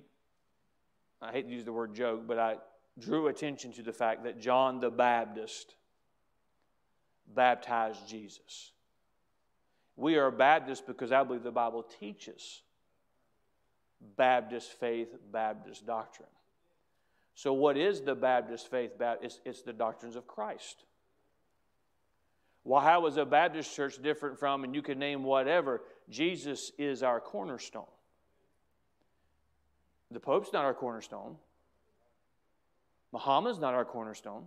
I 1.22 1.30
hate 1.30 1.46
to 1.46 1.52
use 1.52 1.64
the 1.64 1.72
word 1.72 1.94
joke, 1.94 2.26
but 2.26 2.38
I 2.38 2.56
drew 2.98 3.28
attention 3.28 3.72
to 3.74 3.82
the 3.82 3.92
fact 3.92 4.24
that 4.24 4.40
John 4.40 4.80
the 4.80 4.90
Baptist 4.90 5.76
baptized 7.34 8.06
Jesus. 8.08 8.72
We 9.96 10.16
are 10.16 10.30
Baptists 10.30 10.82
because 10.84 11.12
I 11.12 11.22
believe 11.22 11.42
the 11.42 11.50
Bible 11.50 11.84
teaches 12.00 12.62
Baptist 14.16 14.72
faith, 14.72 15.14
Baptist 15.32 15.86
doctrine. 15.86 16.28
So, 17.34 17.52
what 17.52 17.76
is 17.76 18.00
the 18.00 18.14
Baptist 18.14 18.70
faith? 18.70 18.92
It's, 19.22 19.40
it's 19.44 19.62
the 19.62 19.72
doctrines 19.72 20.16
of 20.16 20.26
Christ. 20.26 20.84
Well, 22.64 22.80
how 22.80 23.06
is 23.06 23.16
a 23.18 23.24
Baptist 23.24 23.74
church 23.74 24.02
different 24.02 24.38
from, 24.38 24.64
and 24.64 24.74
you 24.74 24.82
can 24.82 24.98
name 24.98 25.22
whatever? 25.22 25.82
Jesus 26.08 26.72
is 26.78 27.02
our 27.02 27.20
cornerstone. 27.20 27.84
The 30.10 30.20
Pope's 30.20 30.52
not 30.52 30.64
our 30.64 30.74
cornerstone. 30.74 31.36
Muhammad's 33.12 33.58
not 33.58 33.74
our 33.74 33.84
cornerstone. 33.84 34.46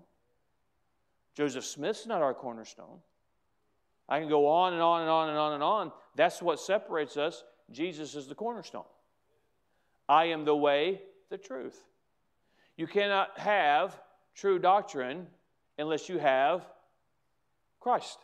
Joseph 1.38 1.66
Smith's 1.66 2.08
not 2.08 2.24
our 2.24 2.34
cornerstone. 2.34 2.98
I 4.10 4.20
can 4.20 4.28
go 4.28 4.48
on 4.48 4.74
and 4.74 4.82
on 4.82 5.02
and 5.02 5.10
on 5.10 5.30
and 5.30 5.38
on 5.38 5.54
and 5.54 5.62
on. 5.62 5.92
That's 6.16 6.42
what 6.42 6.60
separates 6.60 7.16
us. 7.16 7.44
Jesus 7.70 8.16
is 8.16 8.26
the 8.26 8.34
cornerstone. 8.34 8.86
I 10.10 10.26
am 10.26 10.46
the 10.46 10.56
way, 10.56 11.00
the 11.30 11.38
truth. 11.38 11.80
You 12.76 12.88
cannot 12.88 13.38
have 13.38 14.02
true 14.34 14.58
doctrine 14.58 15.28
unless 15.78 16.10
you 16.10 16.18
have 16.18 16.66
Christ. 17.80 18.18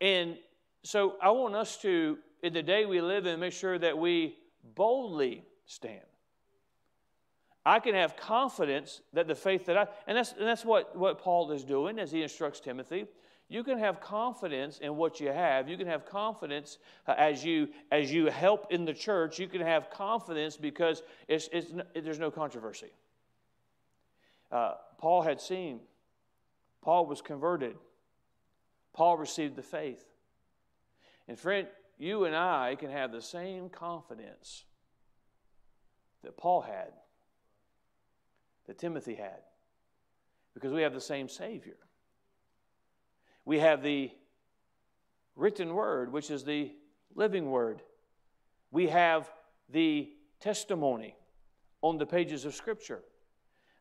And 0.00 0.38
so 0.84 1.16
I 1.20 1.30
want 1.32 1.54
us 1.54 1.76
to, 1.82 2.16
in 2.42 2.54
the 2.54 2.62
day 2.62 2.86
we 2.86 3.02
live 3.02 3.26
in, 3.26 3.38
make 3.38 3.52
sure 3.52 3.78
that 3.78 3.98
we 3.98 4.38
boldly 4.74 5.44
stand. 5.66 6.00
I 7.64 7.78
can 7.78 7.94
have 7.94 8.16
confidence 8.16 9.02
that 9.12 9.28
the 9.28 9.34
faith 9.34 9.66
that 9.66 9.76
I, 9.76 9.86
and 10.06 10.16
that's, 10.16 10.32
and 10.32 10.46
that's 10.46 10.64
what, 10.64 10.96
what 10.96 11.20
Paul 11.20 11.52
is 11.52 11.62
doing 11.62 11.98
as 11.98 12.10
he 12.10 12.22
instructs 12.22 12.58
Timothy. 12.58 13.06
You 13.48 13.62
can 13.62 13.78
have 13.78 14.00
confidence 14.00 14.78
in 14.78 14.96
what 14.96 15.20
you 15.20 15.28
have. 15.28 15.68
You 15.68 15.76
can 15.76 15.86
have 15.86 16.06
confidence 16.06 16.78
uh, 17.06 17.14
as, 17.16 17.44
you, 17.44 17.68
as 17.92 18.12
you 18.12 18.26
help 18.26 18.72
in 18.72 18.84
the 18.84 18.94
church. 18.94 19.38
You 19.38 19.46
can 19.46 19.60
have 19.60 19.90
confidence 19.90 20.56
because 20.56 21.02
it's, 21.28 21.48
it's, 21.52 21.72
there's 21.94 22.18
no 22.18 22.30
controversy. 22.30 22.92
Uh, 24.50 24.74
Paul 24.98 25.22
had 25.22 25.40
seen, 25.40 25.80
Paul 26.80 27.06
was 27.06 27.20
converted, 27.20 27.76
Paul 28.92 29.18
received 29.18 29.54
the 29.54 29.62
faith. 29.62 30.04
And 31.28 31.38
friend, 31.38 31.68
you 31.98 32.24
and 32.24 32.34
I 32.34 32.74
can 32.74 32.90
have 32.90 33.12
the 33.12 33.22
same 33.22 33.68
confidence 33.68 34.64
that 36.24 36.36
Paul 36.36 36.62
had 36.62 36.92
that 38.66 38.78
Timothy 38.78 39.14
had 39.14 39.40
because 40.54 40.72
we 40.72 40.82
have 40.82 40.94
the 40.94 41.00
same 41.00 41.28
Savior. 41.28 41.76
We 43.44 43.58
have 43.58 43.82
the 43.82 44.10
written 45.34 45.74
word, 45.74 46.12
which 46.12 46.30
is 46.30 46.44
the 46.44 46.72
living 47.14 47.50
word. 47.50 47.82
We 48.70 48.88
have 48.88 49.30
the 49.70 50.10
testimony 50.40 51.16
on 51.80 51.98
the 51.98 52.06
pages 52.06 52.44
of 52.44 52.54
Scripture. 52.54 53.02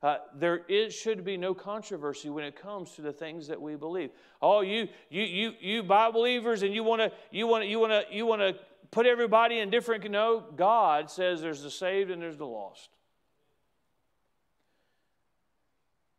Uh, 0.02 0.18
there 0.36 0.58
is, 0.68 0.96
should 0.96 1.24
be 1.24 1.38
no 1.38 1.54
controversy 1.54 2.30
when 2.30 2.44
it 2.44 2.60
comes 2.60 2.94
to 2.94 3.04
the 3.04 3.14
things 3.14 3.48
that 3.48 3.62
we 3.62 3.76
believe. 3.76 4.10
Oh, 4.42 4.62
you, 4.62 4.88
you, 5.10 5.22
you, 5.22 5.54
you 5.62 5.84
Bible 5.84 6.22
believers, 6.22 6.64
and 6.64 6.74
you 6.74 6.84
want 6.84 7.02
to, 7.02 7.12
you 7.30 7.46
want 7.46 7.64
to, 7.64 7.70
you 7.70 7.80
want 7.80 7.92
to, 7.92 8.16
you 8.16 8.26
want 8.26 8.42
to 8.42 8.56
put 8.90 9.06
everybody 9.06 9.60
in 9.60 9.70
different. 9.70 10.10
No, 10.10 10.44
God 10.56 11.12
says 11.12 11.40
there's 11.40 11.62
the 11.62 11.70
saved 11.70 12.10
and 12.10 12.20
there's 12.20 12.38
the 12.38 12.48
lost. 12.48 12.90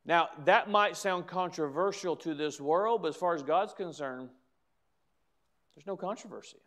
Now, 0.04 0.30
that 0.44 0.68
might 0.68 0.96
sound 0.96 1.26
controversial 1.26 2.16
to 2.16 2.34
this 2.34 2.60
world, 2.60 3.02
but 3.02 3.08
as 3.08 3.16
far 3.16 3.34
as 3.34 3.42
God's 3.42 3.72
concerned, 3.72 4.30
there's 5.74 5.86
no 5.86 5.96
controversy. 5.96 6.58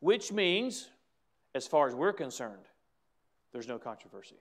Which 0.00 0.30
means, 0.30 0.88
as 1.54 1.66
far 1.66 1.88
as 1.88 1.94
we're 1.94 2.12
concerned, 2.12 2.66
there's 3.52 3.66
no 3.66 3.78
controversy. 3.78 4.36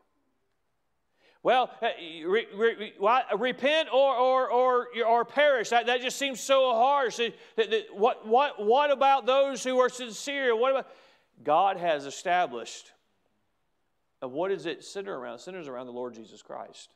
Well, 1.43 1.70
uh, 1.82 1.89
re, 2.26 2.47
re, 2.56 2.93
repent 3.38 3.89
or, 3.93 4.16
or, 4.16 4.49
or, 4.49 4.88
or 5.08 5.24
perish. 5.24 5.70
That, 5.70 5.86
that 5.86 6.01
just 6.01 6.18
seems 6.18 6.41
so 6.41 6.74
harsh. 6.74 7.20
What, 7.93 8.28
what, 8.28 8.66
what 8.66 8.91
about 8.91 9.26
those 9.26 9.64
who 9.64 9.80
are 9.80 9.88
sincere? 9.88 10.56
What 10.56 10.72
about? 10.72 10.88
God 11.43 11.78
has 11.78 12.06
established. 12.06 12.91
what 14.22 14.51
is 14.51 14.66
it 14.66 14.84
centered 14.84 15.16
around? 15.16 15.39
Centers 15.39 15.68
around 15.68 15.86
the 15.86 15.91
Lord 15.91 16.16
Jesus 16.16 16.41
Christ. 16.41 16.89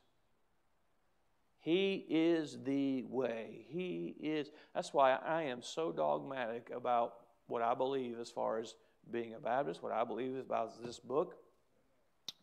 He 1.60 2.06
is 2.08 2.58
the 2.64 3.04
way. 3.04 3.66
He 3.68 4.16
is. 4.18 4.50
That's 4.74 4.94
why 4.94 5.12
I 5.12 5.42
am 5.42 5.62
so 5.62 5.92
dogmatic 5.92 6.70
about 6.74 7.14
what 7.48 7.60
I 7.62 7.74
believe 7.74 8.18
as 8.18 8.30
far 8.30 8.58
as 8.58 8.74
being 9.10 9.34
a 9.34 9.38
Baptist, 9.38 9.82
what 9.82 9.92
I 9.92 10.04
believe 10.04 10.36
about 10.36 10.82
this 10.82 10.98
book, 10.98 11.36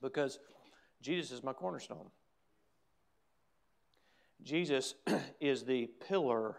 because 0.01 0.38
Jesus 1.01 1.32
is 1.32 1.43
my 1.43 1.53
cornerstone. 1.53 2.09
Jesus 4.43 4.93
is 5.39 5.63
the 5.63 5.88
pillar, 6.07 6.57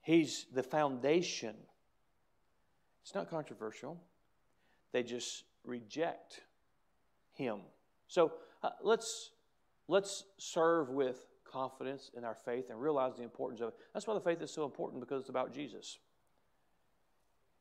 He's 0.00 0.46
the 0.54 0.62
foundation. 0.62 1.54
It's 3.02 3.14
not 3.14 3.28
controversial. 3.28 4.00
They 4.92 5.02
just 5.02 5.44
reject 5.64 6.40
Him. 7.34 7.58
So 8.06 8.32
uh, 8.62 8.70
let's 8.82 9.32
let's 9.88 10.24
serve 10.36 10.90
with 10.90 11.26
confidence 11.50 12.10
in 12.16 12.24
our 12.24 12.34
faith 12.34 12.70
and 12.70 12.80
realize 12.80 13.16
the 13.16 13.22
importance 13.22 13.60
of 13.60 13.68
it. 13.68 13.74
That's 13.92 14.06
why 14.06 14.14
the 14.14 14.20
faith 14.20 14.40
is 14.42 14.50
so 14.50 14.64
important 14.64 15.00
because 15.00 15.22
it's 15.22 15.30
about 15.30 15.52
Jesus. 15.52 15.98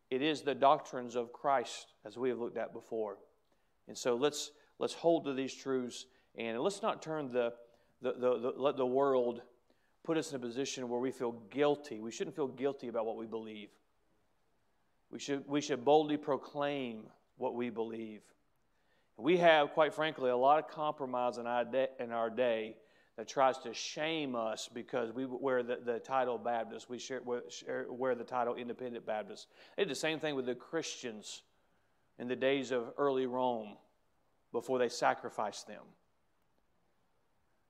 It 0.09 0.21
is 0.21 0.41
the 0.41 0.55
doctrines 0.55 1.15
of 1.15 1.34
Christ, 1.34 1.93
as 2.05 2.17
we 2.17 2.30
have 2.30 2.38
looked 2.38 2.57
at 2.57 2.73
before. 2.73 3.17
And 3.88 3.97
so 3.97 4.15
let's, 4.15 4.51
let's 4.80 4.93
hold 4.93 5.25
to 5.25 5.34
these 5.34 5.53
truths 5.53 6.05
and 6.36 6.59
let's 6.59 6.82
not 6.82 7.01
turn 7.01 7.32
the, 7.32 7.53
the, 8.01 8.13
the, 8.13 8.39
the, 8.39 8.53
let 8.55 8.78
the 8.78 8.86
world 8.86 9.41
put 10.03 10.17
us 10.17 10.30
in 10.30 10.38
a 10.38 10.39
position 10.39 10.88
where 10.88 10.99
we 10.99 11.11
feel 11.11 11.34
guilty. 11.49 11.99
We 11.99 12.11
shouldn't 12.11 12.36
feel 12.36 12.47
guilty 12.47 12.88
about 12.88 13.05
what 13.05 13.17
we 13.17 13.25
believe. 13.25 13.69
We 15.11 15.19
should, 15.19 15.47
we 15.47 15.61
should 15.61 15.84
boldly 15.84 16.17
proclaim 16.17 17.03
what 17.38 17.55
we 17.55 17.69
believe. 17.69 18.21
We 19.18 19.38
have, 19.38 19.72
quite 19.72 19.93
frankly, 19.93 20.30
a 20.30 20.38
lot 20.38 20.59
of 20.59 20.70
compromise 20.70 21.38
in 21.38 21.47
our 21.47 22.30
day, 22.30 22.76
that 23.18 23.28
tries 23.28 23.57
to 23.57 23.74
shame 23.74 24.36
us 24.36 24.70
because 24.72 25.11
we 25.11 25.26
wear 25.26 25.63
the, 25.63 25.80
the 25.84 25.97
title 25.97 26.38
Baptist. 26.38 26.88
We 26.88 26.99
share, 26.99 27.22
wear 27.89 28.13
the 28.13 28.24
title 28.24 28.53
Independent 28.53 29.07
Baptist. 29.07 29.47
They 29.76 29.84
did 29.84 29.89
the 29.89 29.95
same 29.95 30.20
thing 30.20 30.36
with 30.36 30.45
the 30.45 30.53
Christians 30.53 31.41
in 32.20 32.28
the 32.28 32.36
days 32.36 32.72
of 32.72 32.91
early 32.97 33.26
Rome 33.26 33.76
before 34.51 34.78
they 34.78 34.89
sacrificed 34.89 35.65
them. 35.65 35.82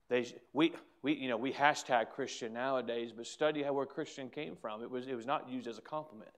They, 0.10 0.34
we, 0.52 0.74
we, 1.02 1.14
you 1.14 1.30
know, 1.30 1.38
we 1.38 1.54
hashtag 1.54 2.10
Christian 2.10 2.54
nowadays, 2.54 3.14
but 3.16 3.26
study 3.26 3.64
how 3.64 3.72
where 3.72 3.86
Christian 3.86 4.30
came 4.30 4.58
from. 4.58 4.84
It 4.84 4.92
was, 4.92 5.08
it 5.08 5.16
was 5.16 5.26
not 5.26 5.50
used 5.50 5.68
as 5.68 5.78
a 5.78 5.82
compliment. 5.82 6.30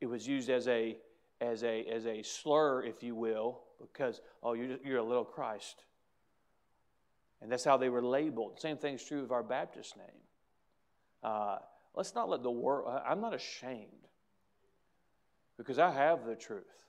It 0.00 0.06
was 0.06 0.26
used 0.28 0.48
as 0.48 0.68
a 0.68 0.96
as 1.40 1.62
a, 1.62 1.84
as 1.84 2.06
a 2.06 2.22
slur, 2.22 2.82
if 2.82 3.02
you 3.02 3.14
will, 3.14 3.62
because, 3.80 4.20
oh, 4.42 4.52
you're, 4.54 4.78
you're 4.84 4.98
a 4.98 5.04
little 5.04 5.24
Christ. 5.24 5.84
And 7.42 7.50
that's 7.50 7.64
how 7.64 7.76
they 7.76 7.88
were 7.88 8.02
labeled. 8.02 8.60
Same 8.60 8.76
thing's 8.76 9.04
true 9.04 9.22
of 9.22 9.32
our 9.32 9.42
Baptist 9.42 9.96
name. 9.96 10.06
Uh, 11.22 11.58
let's 11.94 12.14
not 12.14 12.28
let 12.28 12.42
the 12.42 12.50
world, 12.50 13.00
I'm 13.06 13.20
not 13.20 13.34
ashamed 13.34 13.88
because 15.56 15.78
I 15.78 15.90
have 15.90 16.24
the 16.24 16.34
truth. 16.34 16.84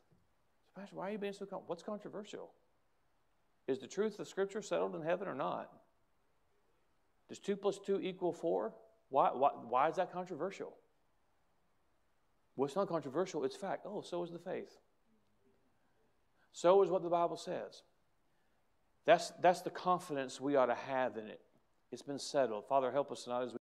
Pastor, 0.76 0.96
why 0.96 1.10
are 1.10 1.12
you 1.12 1.18
being 1.18 1.34
so, 1.34 1.46
what's 1.68 1.84
controversial? 1.84 2.52
Is 3.68 3.80
the 3.80 3.88
truth 3.88 4.20
of 4.20 4.28
Scripture 4.28 4.62
settled 4.62 4.96
in 4.96 5.02
heaven 5.02 5.28
or 5.28 5.36
not? 5.36 5.72
Does 7.30 7.39
2 7.39 7.56
plus 7.56 7.80
2 7.80 8.00
equal 8.02 8.32
4? 8.32 8.74
Why, 9.10 9.30
why, 9.34 9.50
why 9.68 9.89
is 9.89 9.96
that 9.96 10.12
controversial? 10.12 10.74
Well, 12.56 12.66
it's 12.66 12.76
not 12.76 12.88
controversial, 12.88 13.43
it's 13.43 13.56
fact. 13.56 13.86
Oh, 13.86 14.01
so 14.01 14.24
is 14.24 14.32
the 14.32 14.39
faith. 14.39 14.78
So 16.53 16.84
is 16.84 16.89
what 16.89 17.03
the 17.03 17.10
Bible 17.10 17.38
says. 17.38 17.84
That's, 19.06 19.32
that's 19.41 19.62
the 19.62 19.70
confidence 19.70 20.39
we 20.39 20.56
ought 20.56 20.68
to 20.68 20.76
have 20.76 21.18
in 21.18 21.28
it. 21.28 21.41
It's 21.91 22.01
been 22.01 22.20
settled. 22.20 22.68
Father, 22.68 22.91
help 22.91 23.12
us 23.12 23.24
tonight 23.26 23.43
as 23.43 23.51
we 23.51 23.58